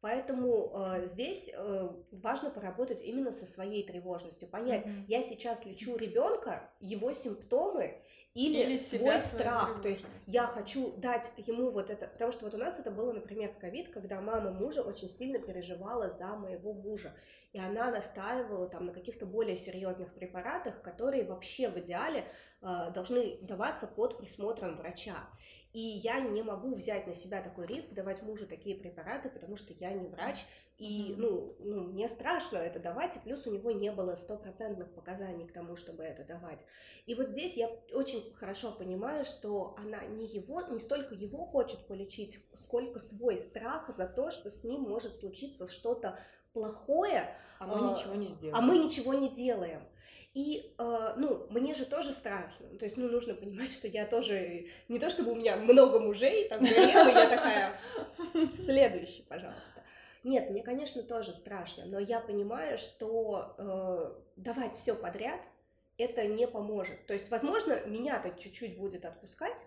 Поэтому 0.00 0.70
э, 0.74 1.06
здесь 1.06 1.50
э, 1.50 1.88
важно 2.12 2.50
поработать 2.50 3.02
именно 3.02 3.32
со 3.32 3.46
своей 3.46 3.86
тревожностью, 3.86 4.48
понять, 4.48 4.84
mm-hmm. 4.84 5.04
я 5.08 5.22
сейчас 5.22 5.64
лечу 5.64 5.96
ребенка, 5.96 6.70
его 6.78 7.14
симптомы 7.14 8.02
или, 8.34 8.58
или 8.58 8.76
свой 8.76 9.20
страх. 9.20 9.80
То 9.80 9.88
есть 9.88 10.04
я 10.26 10.46
хочу 10.46 10.92
дать 10.96 11.30
ему 11.46 11.70
вот 11.70 11.88
это, 11.88 12.08
потому 12.08 12.32
что 12.32 12.44
вот 12.44 12.54
у 12.54 12.58
нас 12.58 12.78
это 12.80 12.90
было, 12.90 13.12
например, 13.12 13.52
в 13.52 13.58
ковид, 13.58 13.90
когда 13.90 14.20
мама 14.20 14.50
мужа 14.50 14.82
очень 14.82 15.08
сильно 15.08 15.38
переживала 15.38 16.08
за 16.08 16.26
моего 16.26 16.72
мужа, 16.72 17.14
и 17.52 17.60
она 17.60 17.92
настаивала 17.92 18.68
там 18.68 18.86
на 18.86 18.92
каких-то 18.92 19.24
более 19.24 19.56
серьезных 19.56 20.12
препаратах, 20.12 20.82
которые 20.82 21.24
вообще 21.24 21.68
в 21.68 21.78
идеале 21.78 22.24
э, 22.60 22.90
должны 22.92 23.38
даваться 23.42 23.86
под 23.86 24.18
присмотром 24.18 24.74
врача. 24.74 25.28
И 25.74 25.80
я 25.80 26.20
не 26.20 26.42
могу 26.44 26.72
взять 26.72 27.06
на 27.08 27.14
себя 27.14 27.42
такой 27.42 27.66
риск, 27.66 27.92
давать 27.92 28.22
мужу 28.22 28.46
такие 28.46 28.76
препараты, 28.76 29.28
потому 29.28 29.56
что 29.56 29.72
я 29.72 29.92
не 29.92 30.06
врач, 30.06 30.46
и, 30.78 31.14
ну, 31.16 31.56
ну, 31.58 31.82
мне 31.82 32.08
страшно 32.08 32.58
это 32.58 32.78
давать, 32.78 33.16
и 33.16 33.18
плюс 33.18 33.44
у 33.46 33.52
него 33.52 33.72
не 33.72 33.90
было 33.90 34.14
стопроцентных 34.14 34.94
показаний 34.94 35.46
к 35.46 35.52
тому, 35.52 35.74
чтобы 35.74 36.04
это 36.04 36.24
давать. 36.24 36.64
И 37.06 37.14
вот 37.16 37.28
здесь 37.28 37.56
я 37.56 37.68
очень 37.92 38.32
хорошо 38.34 38.70
понимаю, 38.70 39.24
что 39.24 39.74
она 39.76 40.04
не 40.04 40.26
его, 40.26 40.62
не 40.62 40.78
столько 40.78 41.14
его 41.14 41.44
хочет 41.44 41.86
полечить, 41.88 42.38
сколько 42.54 43.00
свой 43.00 43.36
страх 43.36 43.88
за 43.88 44.06
то, 44.06 44.30
что 44.30 44.50
с 44.50 44.62
ним 44.62 44.82
может 44.82 45.16
случиться 45.16 45.66
что-то 45.66 46.18
плохое, 46.54 47.36
а 47.58 47.66
мы 47.66 47.88
э, 47.88 47.92
ничего 47.92 48.14
не 48.14 48.28
сделаем. 48.28 48.56
А 48.56 48.60
мы 48.62 48.78
ничего 48.78 49.12
не 49.12 49.28
делаем. 49.28 49.82
И, 50.32 50.74
э, 50.78 51.14
ну, 51.16 51.46
мне 51.50 51.74
же 51.74 51.84
тоже 51.84 52.12
страшно. 52.12 52.66
То 52.78 52.86
есть, 52.86 52.96
ну, 52.96 53.08
нужно 53.08 53.34
понимать, 53.34 53.70
что 53.70 53.86
я 53.86 54.06
тоже... 54.06 54.66
Не 54.88 54.98
то, 54.98 55.10
чтобы 55.10 55.32
у 55.32 55.34
меня 55.36 55.56
много 55.56 56.00
мужей, 56.00 56.48
там, 56.48 56.60
горело, 56.60 57.08
я 57.08 57.28
такая... 57.28 57.80
Следующий, 58.56 59.22
пожалуйста. 59.22 59.82
Нет, 60.24 60.50
мне, 60.50 60.62
конечно, 60.62 61.02
тоже 61.02 61.34
страшно, 61.34 61.84
но 61.84 61.98
я 61.98 62.18
понимаю, 62.18 62.78
что 62.78 63.54
э, 63.58 64.14
давать 64.36 64.74
все 64.74 64.94
подряд 64.94 65.40
это 65.98 66.26
не 66.26 66.48
поможет. 66.48 67.06
То 67.06 67.12
есть, 67.12 67.30
возможно, 67.30 67.78
меня-то 67.86 68.30
чуть-чуть 68.40 68.78
будет 68.78 69.04
отпускать, 69.04 69.62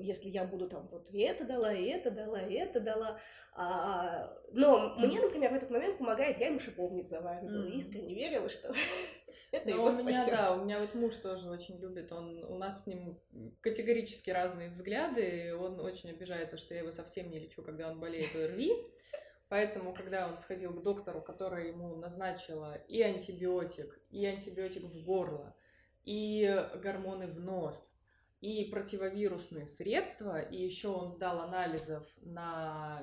если 0.00 0.28
я 0.28 0.44
буду 0.44 0.68
там 0.68 0.86
вот 0.88 1.08
и 1.10 1.20
это 1.20 1.44
дала, 1.44 1.72
и 1.72 1.86
это 1.86 2.10
дала, 2.10 2.40
и 2.40 2.54
это 2.54 2.80
дала. 2.80 3.18
А, 3.54 4.32
но 4.52 4.94
мне, 4.96 5.20
например, 5.20 5.52
в 5.52 5.56
этот 5.56 5.70
момент 5.70 5.98
помогает, 5.98 6.38
я 6.38 6.48
ему 6.48 6.60
шиповник 6.60 7.08
заваривала, 7.08 7.66
mm-hmm. 7.66 7.76
искренне 7.76 8.14
верила, 8.14 8.48
что 8.48 8.72
это 9.52 9.68
Но 9.68 9.74
его 9.74 9.86
у 9.86 10.02
меня, 10.04 10.26
да, 10.30 10.54
у 10.54 10.64
меня 10.64 10.80
вот 10.80 10.94
муж 10.94 11.16
тоже 11.16 11.50
очень 11.50 11.78
любит, 11.78 12.12
он, 12.12 12.44
у 12.44 12.56
нас 12.56 12.84
с 12.84 12.86
ним 12.86 13.20
категорически 13.60 14.30
разные 14.30 14.70
взгляды, 14.70 15.54
он 15.56 15.80
очень 15.80 16.10
обижается, 16.10 16.56
что 16.56 16.74
я 16.74 16.80
его 16.80 16.92
совсем 16.92 17.30
не 17.30 17.38
лечу, 17.38 17.62
когда 17.62 17.90
он 17.90 18.00
болеет 18.00 18.34
ОРВИ, 18.34 18.72
Поэтому, 19.48 19.94
когда 19.94 20.26
он 20.26 20.38
сходил 20.38 20.72
к 20.72 20.82
доктору, 20.82 21.20
которая 21.20 21.68
ему 21.68 21.94
назначила 21.96 22.76
и 22.88 23.02
антибиотик, 23.02 24.00
и 24.10 24.24
антибиотик 24.24 24.84
в 24.84 25.04
горло, 25.04 25.54
и 26.04 26.66
гормоны 26.82 27.26
в 27.26 27.38
нос, 27.40 28.00
и 28.44 28.70
противовирусные 28.70 29.66
средства, 29.66 30.38
и 30.38 30.62
еще 30.62 30.88
он 30.88 31.08
сдал 31.08 31.40
анализов 31.40 32.06
на, 32.20 33.02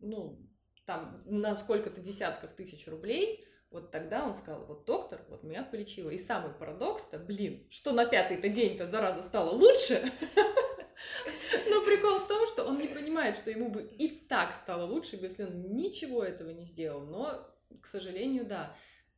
ну, 0.00 0.44
там, 0.84 1.22
на 1.26 1.54
сколько-то 1.54 2.00
десятков 2.00 2.52
тысяч 2.54 2.88
рублей, 2.88 3.44
вот 3.70 3.92
тогда 3.92 4.26
он 4.26 4.34
сказал, 4.34 4.66
вот 4.66 4.84
доктор, 4.84 5.20
вот 5.28 5.44
меня 5.44 5.62
полечила. 5.62 6.10
И 6.10 6.18
самый 6.18 6.52
парадокс-то, 6.52 7.18
блин, 7.18 7.66
что 7.70 7.92
на 7.92 8.06
пятый-то 8.06 8.48
день-то 8.48 8.86
зараза 8.86 9.22
стало 9.22 9.50
лучше, 9.50 10.00
Но 11.70 11.84
прикол 11.84 12.18
в 12.18 12.26
том, 12.26 12.48
что 12.48 12.64
он 12.64 12.78
не 12.78 12.88
понимает, 12.88 13.36
что 13.36 13.50
ему 13.50 13.68
бы 13.68 13.82
и 13.82 14.08
так 14.08 14.52
стало 14.52 14.84
лучше, 14.84 15.16
если 15.16 15.44
он 15.44 15.72
ничего 15.72 16.24
этого 16.24 16.50
не 16.50 16.64
сделал. 16.64 17.02
Но, 17.02 17.46
к 17.80 17.86
сожалению, 17.86 18.44
да. 18.44 18.74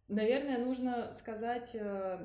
Наверное, 0.09 0.59
нужно 0.59 1.11
сказать 1.13 1.71
э, 1.75 2.19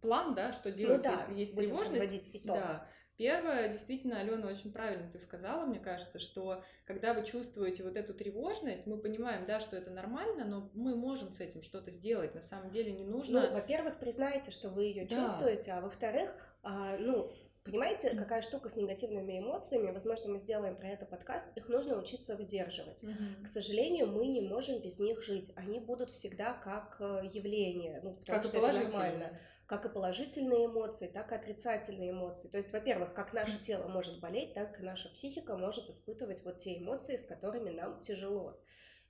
план, 0.00 0.34
да, 0.34 0.52
что 0.52 0.70
ну 0.70 0.74
делать, 0.74 1.04
ну, 1.04 1.10
да, 1.10 1.12
если 1.12 1.34
есть 1.34 1.56
тревожность. 1.56 2.44
Да. 2.44 2.86
Первое, 3.16 3.68
действительно, 3.68 4.20
Алена, 4.20 4.46
очень 4.46 4.72
правильно 4.72 5.10
ты 5.10 5.18
сказала, 5.18 5.64
мне 5.64 5.80
кажется, 5.80 6.18
что 6.18 6.62
когда 6.84 7.14
вы 7.14 7.24
чувствуете 7.24 7.82
вот 7.82 7.96
эту 7.96 8.12
тревожность, 8.12 8.86
мы 8.86 8.98
понимаем, 8.98 9.46
да, 9.46 9.58
что 9.58 9.74
это 9.76 9.90
нормально, 9.90 10.44
но 10.44 10.70
мы 10.74 10.94
можем 10.94 11.32
с 11.32 11.40
этим 11.40 11.62
что-то 11.62 11.90
сделать. 11.90 12.34
На 12.34 12.42
самом 12.42 12.68
деле 12.70 12.92
не 12.92 13.04
нужно. 13.04 13.40
Ну, 13.40 13.54
во-первых, 13.54 13.98
признайте, 13.98 14.50
что 14.50 14.68
вы 14.68 14.84
ее 14.84 15.06
да. 15.06 15.16
чувствуете, 15.16 15.72
а 15.72 15.80
во-вторых, 15.80 16.30
а, 16.62 16.98
ну, 16.98 17.32
Понимаете, 17.66 18.10
какая 18.10 18.42
штука 18.42 18.68
с 18.68 18.76
негативными 18.76 19.40
эмоциями? 19.40 19.90
Возможно, 19.90 20.30
мы 20.30 20.38
сделаем 20.38 20.76
про 20.76 20.86
это 20.86 21.04
подкаст. 21.04 21.48
Их 21.56 21.68
нужно 21.68 21.98
учиться 21.98 22.36
выдерживать. 22.36 23.02
Mm-hmm. 23.02 23.42
К 23.42 23.48
сожалению, 23.48 24.06
мы 24.06 24.28
не 24.28 24.40
можем 24.40 24.80
без 24.80 25.00
них 25.00 25.20
жить. 25.20 25.50
Они 25.56 25.80
будут 25.80 26.10
всегда 26.10 26.52
как 26.52 26.96
э, 27.00 27.22
явление. 27.32 28.00
Ну, 28.04 28.12
потому 28.12 28.40
как 28.40 28.44
что 28.44 28.56
это 28.56 28.78
нормально. 28.84 29.40
Как 29.66 29.84
и 29.84 29.88
положительные 29.88 30.66
эмоции, 30.66 31.08
так 31.08 31.32
и 31.32 31.34
отрицательные 31.34 32.10
эмоции. 32.10 32.48
То 32.48 32.56
есть, 32.56 32.72
во-первых, 32.72 33.12
как 33.14 33.32
наше 33.32 33.58
тело 33.58 33.88
может 33.88 34.20
болеть, 34.20 34.54
так 34.54 34.78
и 34.80 34.82
наша 34.82 35.08
психика 35.08 35.56
может 35.56 35.88
испытывать 35.90 36.44
вот 36.44 36.60
те 36.60 36.78
эмоции, 36.78 37.16
с 37.16 37.26
которыми 37.26 37.70
нам 37.70 38.00
тяжело 38.00 38.58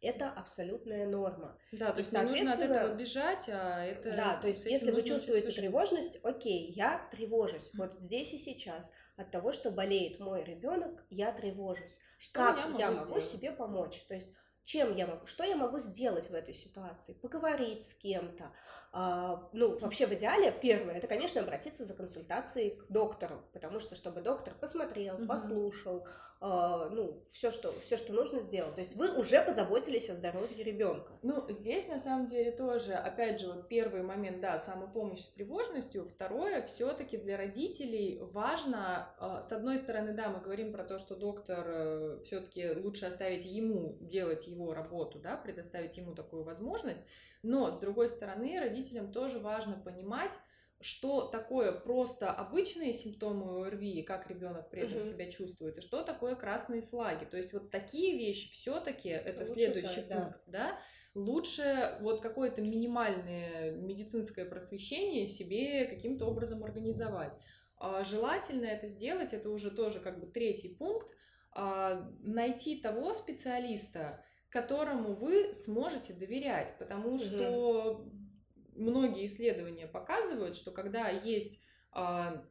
это 0.01 0.31
абсолютная 0.31 1.07
норма. 1.07 1.59
Да, 1.73 1.92
то 1.92 1.99
есть 1.99 2.12
не 2.12 2.23
нужно 2.23 2.53
от 2.53 2.61
этого 2.61 2.95
бежать, 2.95 3.49
а 3.49 3.85
это... 3.85 4.14
Да, 4.14 4.37
то 4.37 4.49
есть 4.49 4.64
если 4.66 4.90
вы 4.90 5.03
чувствуете 5.03 5.53
тревожность, 5.53 6.21
окей, 6.23 6.71
я 6.73 7.07
тревожусь. 7.11 7.71
Вот 7.75 7.95
здесь 7.95 8.33
и 8.33 8.38
сейчас 8.38 8.92
от 9.16 9.31
того, 9.31 9.53
что 9.53 9.71
болеет 9.71 10.21
мой 10.21 10.45
ребенок, 10.45 11.05
я 11.11 11.33
тревожусь. 11.33 11.99
Что 12.19 12.40
как 12.40 12.59
я 12.59 12.66
могу, 12.66 12.79
я 12.79 12.90
могу 12.90 13.21
себе 13.21 13.53
помочь? 13.53 14.05
То 14.09 14.14
есть 14.14 14.29
чем 14.64 14.97
я 14.97 15.07
могу, 15.07 15.27
что 15.27 15.45
я 15.45 15.57
могу 15.57 15.79
сделать 15.79 16.29
в 16.29 16.35
этой 16.35 16.53
ситуации? 16.53 17.14
Поговорить 17.14 17.87
с 17.87 17.95
кем-то. 17.95 18.53
А, 18.99 19.47
ну, 19.53 19.77
вообще 19.77 20.07
в 20.07 20.13
идеале 20.15 20.51
первое, 20.51 20.95
это, 20.95 21.07
конечно, 21.07 21.43
обратиться 21.43 21.85
за 21.85 21.93
консультацией 21.93 22.77
к 22.77 22.87
доктору, 22.89 23.43
потому 23.53 23.79
что, 23.79 23.95
чтобы 23.95 24.23
доктор 24.23 24.55
посмотрел, 24.59 25.17
угу. 25.17 25.27
послушал, 25.27 26.07
а, 26.41 26.89
ну, 26.89 27.23
все 27.31 27.51
что, 27.51 27.75
все, 27.81 27.99
что 27.99 28.15
нужно 28.15 28.41
сделать. 28.41 28.75
То 28.75 28.81
есть 28.81 28.97
вы 28.97 29.15
уже 29.19 29.43
позаботились 29.43 30.09
о 30.09 30.15
здоровье 30.15 30.65
ребенка. 30.65 31.13
Ну, 31.21 31.45
здесь 31.51 31.89
на 31.89 31.99
самом 31.99 32.27
деле 32.27 32.53
тоже, 32.53 32.95
опять 32.95 33.39
же, 33.39 33.49
вот 33.49 33.69
первый 33.69 34.03
момент, 34.03 34.41
да, 34.41 34.59
самопомощь 34.59 35.21
с 35.21 35.29
тревожностью. 35.29 36.07
Второе, 36.07 36.63
все-таки 36.63 37.19
для 37.19 37.37
родителей 37.37 38.19
важно, 38.33 39.15
а, 39.19 39.43
с 39.43 39.53
одной 39.53 39.77
стороны, 39.77 40.15
да, 40.15 40.31
мы 40.31 40.41
говорим 40.41 40.73
про 40.73 40.85
то, 40.85 40.99
что 40.99 41.17
доктор 41.17 41.65
э, 41.67 42.21
все-таки 42.25 42.71
лучше 42.71 43.05
оставить 43.05 43.45
ему 43.45 43.99
делать 44.01 44.47
его 44.47 44.73
работу, 44.73 45.19
да, 45.19 45.37
предоставить 45.37 45.99
ему 45.99 46.15
такую 46.15 46.45
возможность. 46.45 47.03
Но, 47.43 47.71
с 47.71 47.79
другой 47.79 48.09
стороны, 48.09 48.59
родителям 48.87 49.12
тоже 49.12 49.38
важно 49.38 49.75
понимать, 49.75 50.33
что 50.81 51.22
такое 51.22 51.72
просто 51.72 52.31
обычные 52.31 52.92
симптомы 52.92 53.66
ОРВИ, 53.66 54.03
как 54.03 54.29
ребенок 54.29 54.70
при 54.70 54.83
этом 54.83 54.99
угу. 54.99 55.07
себя 55.07 55.31
чувствует, 55.31 55.79
и 55.79 55.81
что 55.81 56.03
такое 56.03 56.35
красные 56.35 56.83
флаги. 56.83 57.25
То 57.25 57.37
есть 57.37 57.53
вот 57.53 57.70
такие 57.70 58.18
вещи 58.18 58.53
все-таки, 58.53 59.09
это 59.09 59.42
лучше 59.42 59.55
следующий 59.55 60.03
знать, 60.03 60.09
пункт, 60.09 60.40
да. 60.46 60.59
да, 60.59 60.79
лучше 61.14 61.99
вот 62.03 62.20
какое-то 62.20 62.61
минимальное 62.61 63.72
медицинское 63.72 64.44
просвещение 64.44 65.27
себе 65.27 65.87
каким-то 65.87 66.27
образом 66.27 66.62
организовать. 66.62 67.37
А 67.79 68.05
желательно 68.05 68.66
это 68.66 68.87
сделать, 68.87 69.33
это 69.33 69.51
уже 69.51 69.70
тоже 69.70 70.01
как 70.01 70.20
бы 70.20 70.27
третий 70.27 70.75
пункт, 70.75 71.09
а, 71.53 72.11
найти 72.20 72.81
того 72.81 73.14
специалиста, 73.14 74.22
которому 74.51 75.14
вы 75.14 75.53
сможете 75.55 76.12
доверять, 76.12 76.75
потому 76.79 77.14
угу. 77.14 77.18
что 77.18 78.07
многие 78.77 79.27
исследования 79.27 79.87
показывают, 79.87 80.57
что 80.57 80.71
когда 80.71 81.09
есть, 81.09 81.62
а, 81.93 82.45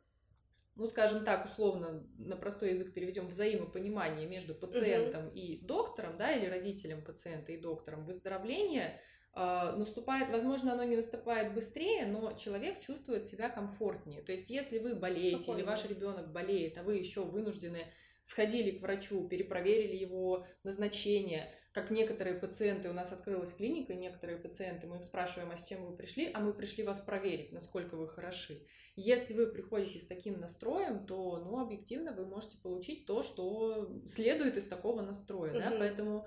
ну, 0.76 0.88
скажем 0.88 1.24
так, 1.24 1.46
условно, 1.46 2.06
на 2.18 2.36
простой 2.36 2.72
язык 2.72 2.94
переведем, 2.94 3.28
взаимопонимание 3.28 4.28
между 4.28 4.54
пациентом 4.56 5.28
угу. 5.28 5.36
и 5.36 5.62
доктором, 5.66 6.18
да, 6.18 6.32
или 6.34 6.48
родителем 6.48 7.04
пациента 7.04 7.52
и 7.52 7.62
доктором, 7.62 8.06
выздоровление 8.06 9.00
наступает, 9.36 10.30
возможно, 10.30 10.74
оно 10.74 10.84
не 10.84 10.96
наступает 10.96 11.54
быстрее, 11.54 12.06
но 12.06 12.34
человек 12.34 12.80
чувствует 12.80 13.26
себя 13.26 13.50
комфортнее. 13.50 14.22
То 14.22 14.32
есть, 14.32 14.50
если 14.50 14.80
вы 14.80 14.96
болеете 14.96 15.42
Спокойно. 15.42 15.60
или 15.60 15.68
ваш 15.68 15.86
ребенок 15.86 16.32
болеет, 16.32 16.78
а 16.78 16.84
вы 16.84 16.96
еще 16.96 17.24
вынуждены 17.24 17.86
сходили 18.24 18.72
к 18.72 18.82
врачу, 18.82 19.28
перепроверили 19.28 19.96
его 19.96 20.48
назначение, 20.64 21.54
как 21.74 21.92
некоторые 21.92 22.40
пациенты, 22.40 22.90
у 22.90 22.94
нас 22.94 23.12
открылась 23.12 23.52
клиника, 23.52 23.92
и 23.92 23.98
некоторые 23.98 24.40
пациенты, 24.40 24.88
мы 24.88 24.98
их 24.98 25.04
спрашиваем, 25.04 25.52
а 25.52 25.58
с 25.58 25.68
чем 25.68 25.86
вы 25.86 25.96
пришли, 25.96 26.32
а 26.34 26.40
мы 26.40 26.54
пришли 26.54 26.86
вас 26.86 27.02
проверить, 27.02 27.52
насколько 27.52 27.96
вы 27.98 28.08
хороши. 28.08 28.66
Если 28.96 29.34
вы 29.34 29.48
приходите 29.48 30.00
с 30.00 30.08
таким 30.08 30.40
настроем, 30.40 31.06
то, 31.06 31.38
ну, 31.40 31.60
объективно 31.60 32.14
вы 32.14 32.26
можете 32.26 32.58
получить 32.64 33.06
то, 33.06 33.24
что 33.24 34.02
следует 34.06 34.56
из 34.56 34.68
такого 34.68 35.02
настроя, 35.02 35.52
mm-hmm. 35.52 35.70
да, 35.70 35.76
поэтому 35.78 36.26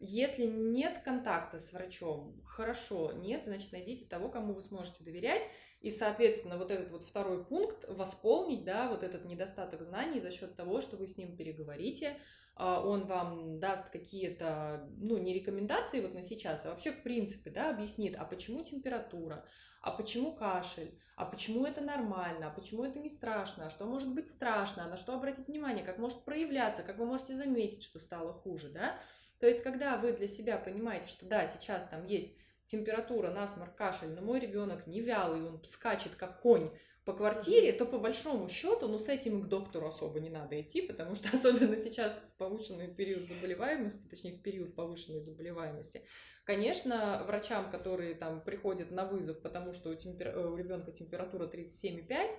если 0.00 0.44
нет 0.44 1.00
контакта 1.04 1.58
с 1.58 1.72
врачом, 1.72 2.40
хорошо, 2.44 3.12
нет, 3.12 3.44
значит, 3.44 3.72
найдите 3.72 4.04
того, 4.04 4.28
кому 4.28 4.54
вы 4.54 4.62
сможете 4.62 5.02
доверять, 5.04 5.42
и, 5.80 5.90
соответственно, 5.90 6.58
вот 6.58 6.70
этот 6.70 6.90
вот 6.90 7.04
второй 7.04 7.44
пункт 7.44 7.84
восполнить, 7.88 8.64
да, 8.64 8.88
вот 8.88 9.02
этот 9.02 9.24
недостаток 9.24 9.82
знаний 9.82 10.20
за 10.20 10.30
счет 10.30 10.56
того, 10.56 10.80
что 10.80 10.96
вы 10.96 11.06
с 11.06 11.16
ним 11.16 11.36
переговорите, 11.36 12.16
а, 12.56 12.84
он 12.84 13.06
вам 13.06 13.60
даст 13.60 13.88
какие-то, 13.90 14.88
ну, 14.98 15.18
не 15.18 15.32
рекомендации 15.32 16.00
вот 16.00 16.14
на 16.14 16.22
сейчас, 16.22 16.66
а 16.66 16.70
вообще 16.70 16.90
в 16.90 17.02
принципе, 17.02 17.50
да, 17.50 17.70
объяснит, 17.70 18.16
а 18.18 18.24
почему 18.24 18.64
температура, 18.64 19.44
а 19.80 19.92
почему 19.92 20.32
кашель, 20.32 20.98
а 21.14 21.24
почему 21.24 21.64
это 21.64 21.80
нормально, 21.80 22.48
а 22.48 22.50
почему 22.50 22.82
это 22.82 22.98
не 22.98 23.08
страшно, 23.08 23.66
а 23.66 23.70
что 23.70 23.84
может 23.84 24.12
быть 24.12 24.28
страшно, 24.28 24.84
а 24.84 24.88
на 24.88 24.96
что 24.96 25.14
обратить 25.14 25.46
внимание, 25.46 25.84
как 25.84 25.98
может 25.98 26.24
проявляться, 26.24 26.82
как 26.82 26.98
вы 26.98 27.06
можете 27.06 27.36
заметить, 27.36 27.84
что 27.84 28.00
стало 28.00 28.32
хуже, 28.32 28.68
да. 28.68 28.98
То 29.40 29.46
есть, 29.46 29.62
когда 29.62 29.96
вы 29.96 30.12
для 30.12 30.28
себя 30.28 30.58
понимаете, 30.58 31.08
что 31.08 31.26
да, 31.26 31.46
сейчас 31.46 31.86
там 31.86 32.06
есть 32.06 32.34
температура, 32.64 33.30
насморк, 33.30 33.74
кашель, 33.74 34.10
но 34.10 34.20
мой 34.20 34.40
ребенок 34.40 34.86
не 34.86 35.00
вялый, 35.00 35.42
он 35.42 35.64
скачет 35.64 36.14
как 36.16 36.40
конь 36.40 36.70
по 37.08 37.14
квартире, 37.14 37.72
то 37.72 37.86
по 37.86 37.98
большому 37.98 38.50
счету, 38.50 38.86
ну, 38.86 38.98
с 38.98 39.08
этим 39.08 39.38
и 39.38 39.42
к 39.42 39.46
доктору 39.46 39.86
особо 39.86 40.20
не 40.20 40.28
надо 40.28 40.60
идти, 40.60 40.82
потому 40.82 41.14
что 41.14 41.28
особенно 41.34 41.76
сейчас 41.76 42.18
в 42.18 42.36
повышенный 42.36 42.88
период 42.88 43.26
заболеваемости, 43.26 44.06
точнее, 44.08 44.32
в 44.32 44.42
период 44.42 44.74
повышенной 44.74 45.22
заболеваемости, 45.22 46.02
конечно, 46.44 47.24
врачам, 47.26 47.70
которые 47.70 48.14
там 48.14 48.42
приходят 48.42 48.90
на 48.90 49.06
вызов, 49.06 49.40
потому 49.40 49.72
что 49.72 49.88
у, 49.88 49.94
темпер... 49.94 50.28
Э, 50.28 50.46
у 50.48 50.56
ребенка 50.56 50.92
температура 50.92 51.46
37,5, 51.46 52.30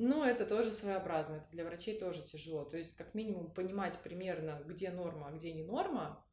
ну, 0.00 0.24
это 0.24 0.46
тоже 0.46 0.72
своеобразно, 0.72 1.36
это 1.36 1.50
для 1.50 1.64
врачей 1.64 1.98
тоже 1.98 2.22
тяжело. 2.22 2.64
То 2.64 2.78
есть, 2.78 2.96
как 2.96 3.14
минимум, 3.14 3.50
понимать 3.52 3.98
примерно, 3.98 4.62
где 4.66 4.90
норма, 4.90 5.28
а 5.28 5.32
где 5.32 5.52
не 5.52 5.62
норма, 5.62 6.24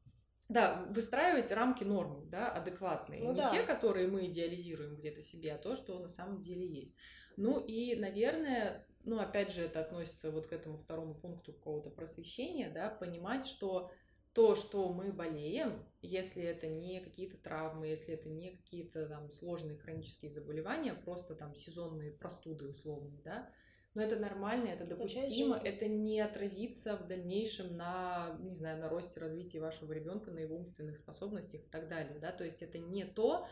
да, 0.49 0.85
выстраивать 0.89 1.51
рамки 1.51 1.83
нормы, 1.83 2.25
да, 2.25 2.49
адекватные. 2.49 3.21
Ну, 3.21 3.33
не 3.33 3.41
да. 3.41 3.51
те, 3.51 3.63
которые 3.63 4.07
мы 4.07 4.27
идеализируем 4.27 4.95
где-то 4.95 5.21
себе, 5.21 5.53
а 5.53 5.57
то, 5.57 5.75
что 5.75 5.99
на 5.99 6.07
самом 6.07 6.39
деле 6.39 6.65
есть. 6.65 6.95
Ну 7.35 7.59
и, 7.59 7.95
наверное, 7.95 8.87
ну 9.03 9.19
опять 9.19 9.51
же 9.51 9.61
это 9.61 9.81
относится 9.81 10.31
вот 10.31 10.47
к 10.47 10.53
этому 10.53 10.77
второму 10.77 11.13
пункту 11.13 11.51
какого-то 11.51 11.89
просвещения, 11.89 12.69
да, 12.69 12.89
понимать, 12.89 13.45
что 13.45 13.91
то, 14.37 14.55
что 14.55 14.93
мы 14.93 15.11
болеем, 15.11 15.83
если 16.03 16.43
это 16.43 16.67
не 16.67 16.99
какие-то 16.99 17.37
травмы, 17.37 17.87
если 17.87 18.13
это 18.13 18.29
не 18.29 18.51
какие-то 18.51 19.07
там 19.07 19.31
сложные 19.31 19.79
хронические 19.79 20.29
заболевания, 20.29 20.93
просто 20.93 21.33
там 21.33 21.55
сезонные 21.55 22.11
простуды 22.11 22.67
условные, 22.67 23.19
да, 23.23 23.49
но 23.95 24.03
это 24.03 24.15
нормально, 24.17 24.67
это 24.67 24.85
допустимо, 24.85 25.55
это 25.55 25.87
не 25.87 26.21
отразится 26.21 26.97
в 26.97 27.07
дальнейшем 27.07 27.77
на, 27.77 28.37
не 28.39 28.53
знаю, 28.53 28.79
на 28.79 28.89
росте, 28.89 29.19
развитии 29.19 29.57
вашего 29.57 29.91
ребенка, 29.91 30.29
на 30.29 30.37
его 30.37 30.55
умственных 30.55 30.97
способностях 30.97 31.61
и 31.61 31.69
так 31.71 31.89
далее, 31.89 32.19
да, 32.19 32.31
то 32.31 32.43
есть 32.43 32.61
это 32.61 32.77
не 32.77 33.05
то, 33.05 33.47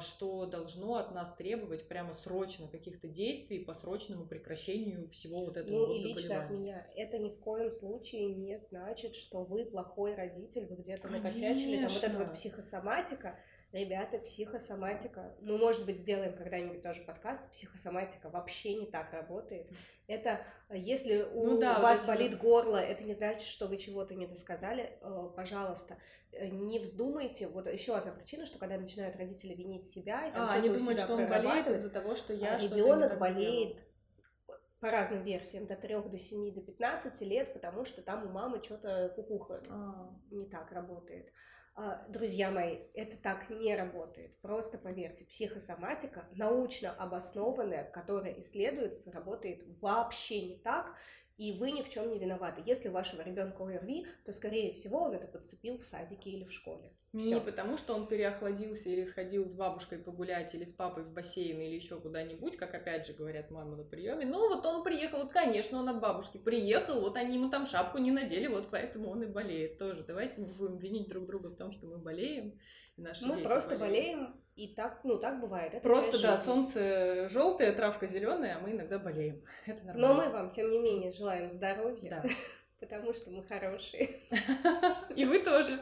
что 0.00 0.46
должно 0.46 0.96
от 0.96 1.14
нас 1.14 1.34
требовать 1.34 1.86
прямо 1.86 2.12
срочно 2.12 2.66
каких-то 2.66 3.06
действий 3.06 3.60
по 3.60 3.72
срочному 3.72 4.26
прекращению 4.26 5.08
всего 5.10 5.44
вот 5.44 5.56
этого 5.56 5.76
ну, 5.76 5.86
вот 5.86 5.96
и 5.96 6.08
лично 6.08 6.44
от 6.44 6.50
меня. 6.50 6.86
Это 6.96 7.18
ни 7.18 7.28
в 7.28 7.38
коем 7.38 7.70
случае 7.70 8.34
не 8.34 8.58
значит, 8.58 9.14
что 9.14 9.44
вы 9.44 9.64
плохой 9.64 10.16
родитель, 10.16 10.66
вы 10.66 10.74
где-то 10.76 11.08
накосячили, 11.08 11.82
там 11.82 11.88
вот 11.88 12.02
эта 12.02 12.18
вот 12.18 12.34
психосоматика, 12.34 13.38
Ребята, 13.72 14.18
психосоматика, 14.18 15.32
мы, 15.42 15.56
может 15.56 15.86
быть, 15.86 15.98
сделаем 15.98 16.34
когда-нибудь 16.34 16.82
тоже 16.82 17.02
подкаст, 17.02 17.40
психосоматика 17.52 18.28
вообще 18.28 18.74
не 18.74 18.86
так 18.86 19.12
работает. 19.12 19.68
Это, 20.08 20.40
если 20.70 21.22
у 21.22 21.46
ну, 21.46 21.60
да, 21.60 21.78
вас 21.78 22.00
вот 22.00 22.08
болит 22.08 22.36
горло, 22.36 22.78
это 22.78 23.04
не 23.04 23.14
значит, 23.14 23.46
что 23.46 23.68
вы 23.68 23.76
чего-то 23.76 24.16
не 24.16 24.26
досказали, 24.26 24.98
э, 25.00 25.30
пожалуйста, 25.36 25.98
э, 26.32 26.48
не 26.48 26.80
вздумайте, 26.80 27.46
вот 27.46 27.72
еще 27.72 27.94
одна 27.94 28.10
причина, 28.10 28.44
что 28.44 28.58
когда 28.58 28.76
начинают 28.76 29.14
родители 29.14 29.54
винить 29.54 29.88
себя, 29.88 30.26
и 30.26 30.32
там 30.32 30.48
а, 30.48 30.54
они 30.54 30.68
думают, 30.68 30.98
что 30.98 31.14
он 31.14 31.28
болеет 31.28 31.68
из-за 31.68 31.90
того, 31.90 32.16
что 32.16 32.34
я 32.34 32.56
а 32.56 32.58
ребенок 32.58 33.20
болеет 33.20 33.76
сделала. 33.76 34.60
по 34.80 34.90
разным 34.90 35.22
версиям, 35.22 35.66
до 35.66 35.76
3, 35.76 36.08
до 36.08 36.18
7, 36.18 36.52
до 36.52 36.60
15 36.60 37.20
лет, 37.20 37.52
потому 37.52 37.84
что 37.84 38.02
там 38.02 38.26
у 38.26 38.30
мамы 38.30 38.60
что-то 38.64 39.12
кукуха 39.14 39.62
а. 39.68 40.12
не 40.32 40.48
так 40.48 40.72
работает. 40.72 41.32
А, 41.74 42.04
друзья 42.08 42.50
мои, 42.50 42.78
это 42.94 43.16
так 43.16 43.48
не 43.48 43.74
работает. 43.74 44.38
Просто 44.40 44.76
поверьте, 44.76 45.24
психосоматика, 45.24 46.28
научно 46.32 46.92
обоснованная, 46.92 47.84
которая 47.84 48.38
исследуется, 48.40 49.10
работает 49.12 49.62
вообще 49.80 50.42
не 50.42 50.56
так 50.58 50.94
и 51.40 51.54
вы 51.54 51.70
ни 51.70 51.80
в 51.80 51.88
чем 51.88 52.10
не 52.10 52.18
виноваты. 52.18 52.62
Если 52.66 52.90
у 52.90 52.92
вашего 52.92 53.22
ребенка 53.22 53.62
ОРВИ, 53.62 54.06
то, 54.26 54.32
скорее 54.32 54.74
всего, 54.74 55.04
он 55.04 55.14
это 55.14 55.26
подцепил 55.26 55.78
в 55.78 55.84
садике 55.84 56.28
или 56.28 56.44
в 56.44 56.52
школе. 56.52 56.92
Не 57.12 57.24
Всё. 57.24 57.40
потому, 57.40 57.76
что 57.76 57.94
он 57.94 58.06
переохладился 58.06 58.88
или 58.88 59.04
сходил 59.04 59.48
с 59.48 59.54
бабушкой 59.54 59.98
погулять, 59.98 60.54
или 60.54 60.64
с 60.64 60.72
папой 60.72 61.02
в 61.02 61.12
бассейн, 61.12 61.60
или 61.60 61.74
еще 61.74 62.00
куда-нибудь, 62.00 62.56
как 62.56 62.72
опять 62.72 63.04
же 63.04 63.14
говорят 63.14 63.50
мамы 63.50 63.76
на 63.76 63.82
приеме. 63.82 64.24
Ну, 64.26 64.48
вот 64.48 64.64
он 64.64 64.84
приехал, 64.84 65.18
вот, 65.18 65.32
конечно, 65.32 65.80
он 65.80 65.88
от 65.88 66.00
бабушки 66.00 66.38
приехал, 66.38 67.00
вот 67.00 67.16
они 67.16 67.34
ему 67.34 67.50
там 67.50 67.66
шапку 67.66 67.98
не 67.98 68.12
надели, 68.12 68.46
вот 68.46 68.68
поэтому 68.70 69.10
он 69.10 69.24
и 69.24 69.26
болеет 69.26 69.76
тоже. 69.76 70.04
Давайте 70.04 70.40
не 70.40 70.52
будем 70.52 70.76
винить 70.76 71.08
друг 71.08 71.26
друга 71.26 71.48
в 71.48 71.56
том, 71.56 71.72
что 71.72 71.86
мы 71.86 71.98
болеем. 71.98 72.60
Наши 72.96 73.26
мы 73.26 73.38
просто 73.38 73.76
болеем. 73.76 74.18
болеем, 74.18 74.40
и 74.54 74.68
так, 74.74 75.00
ну, 75.04 75.18
так 75.18 75.40
бывает. 75.40 75.74
Это 75.74 75.82
просто, 75.82 76.20
да, 76.20 76.36
жизни. 76.36 76.44
солнце 76.44 77.28
желтое, 77.28 77.72
травка 77.72 78.06
зеленая, 78.06 78.56
а 78.56 78.60
мы 78.60 78.70
иногда 78.72 78.98
болеем. 78.98 79.42
Это 79.66 79.84
нормально. 79.84 80.08
Но 80.08 80.14
мы 80.14 80.30
вам, 80.30 80.50
тем 80.50 80.70
не 80.70 80.78
менее, 80.78 81.10
желаем 81.10 81.50
здоровья, 81.50 82.10
да. 82.10 82.24
потому 82.78 83.14
что 83.14 83.30
мы 83.30 83.42
хорошие. 83.42 84.20
И 85.16 85.24
вы 85.24 85.40
тоже. 85.40 85.80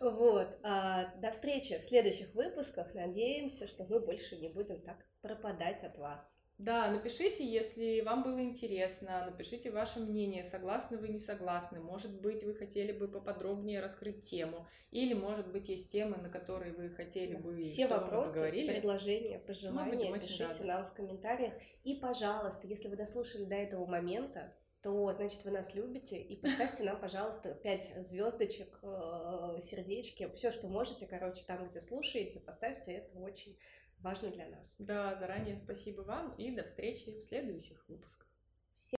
Вот. 0.00 0.48
А, 0.62 1.14
до 1.16 1.30
встречи 1.32 1.78
в 1.78 1.82
следующих 1.82 2.34
выпусках. 2.34 2.94
Надеемся, 2.94 3.66
что 3.66 3.84
мы 3.84 4.00
больше 4.00 4.36
не 4.36 4.48
будем 4.48 4.80
так 4.80 4.96
пропадать 5.20 5.82
от 5.84 5.98
вас. 5.98 6.38
Да, 6.58 6.90
напишите, 6.90 7.46
если 7.46 8.00
вам 8.00 8.24
было 8.24 8.42
интересно, 8.42 9.24
напишите 9.26 9.70
ваше 9.70 10.00
мнение, 10.00 10.42
согласны 10.42 10.98
вы, 10.98 11.06
не 11.06 11.18
согласны. 11.18 11.78
Может 11.78 12.20
быть, 12.20 12.42
вы 12.42 12.52
хотели 12.52 12.90
бы 12.90 13.06
поподробнее 13.06 13.80
раскрыть 13.80 14.28
тему, 14.28 14.66
или, 14.90 15.14
может 15.14 15.52
быть, 15.52 15.68
есть 15.68 15.92
темы, 15.92 16.16
на 16.16 16.28
которые 16.28 16.72
вы 16.72 16.90
хотели 16.90 17.34
да. 17.34 17.38
бы, 17.38 17.62
Все 17.62 17.86
вопросы, 17.86 18.32
поговорили. 18.34 18.72
предложения, 18.72 19.38
пожелания 19.38 20.12
пишите 20.18 20.46
рады. 20.46 20.64
нам 20.64 20.84
в 20.84 20.92
комментариях. 20.94 21.52
И, 21.84 21.94
пожалуйста, 21.94 22.66
если 22.66 22.88
вы 22.88 22.96
дослушали 22.96 23.44
до 23.44 23.54
этого 23.54 23.86
момента, 23.86 24.52
то 24.82 25.12
значит 25.12 25.44
вы 25.44 25.50
нас 25.50 25.74
любите 25.74 26.20
и 26.20 26.36
поставьте 26.36 26.84
нам, 26.84 27.00
пожалуйста, 27.00 27.54
5 27.54 28.04
звездочек, 28.04 28.78
э, 28.82 29.58
сердечки, 29.62 30.30
все, 30.34 30.52
что 30.52 30.68
можете, 30.68 31.06
короче, 31.06 31.42
там, 31.46 31.68
где 31.68 31.80
слушаете, 31.80 32.40
поставьте, 32.40 32.92
это 32.92 33.18
очень 33.18 33.58
важно 33.98 34.30
для 34.30 34.46
нас. 34.46 34.74
Да, 34.78 35.14
заранее 35.14 35.56
спасибо 35.56 36.02
вам 36.02 36.34
и 36.36 36.50
до 36.50 36.64
встречи 36.64 37.18
в 37.18 37.24
следующих 37.24 37.88
выпусках. 37.88 38.27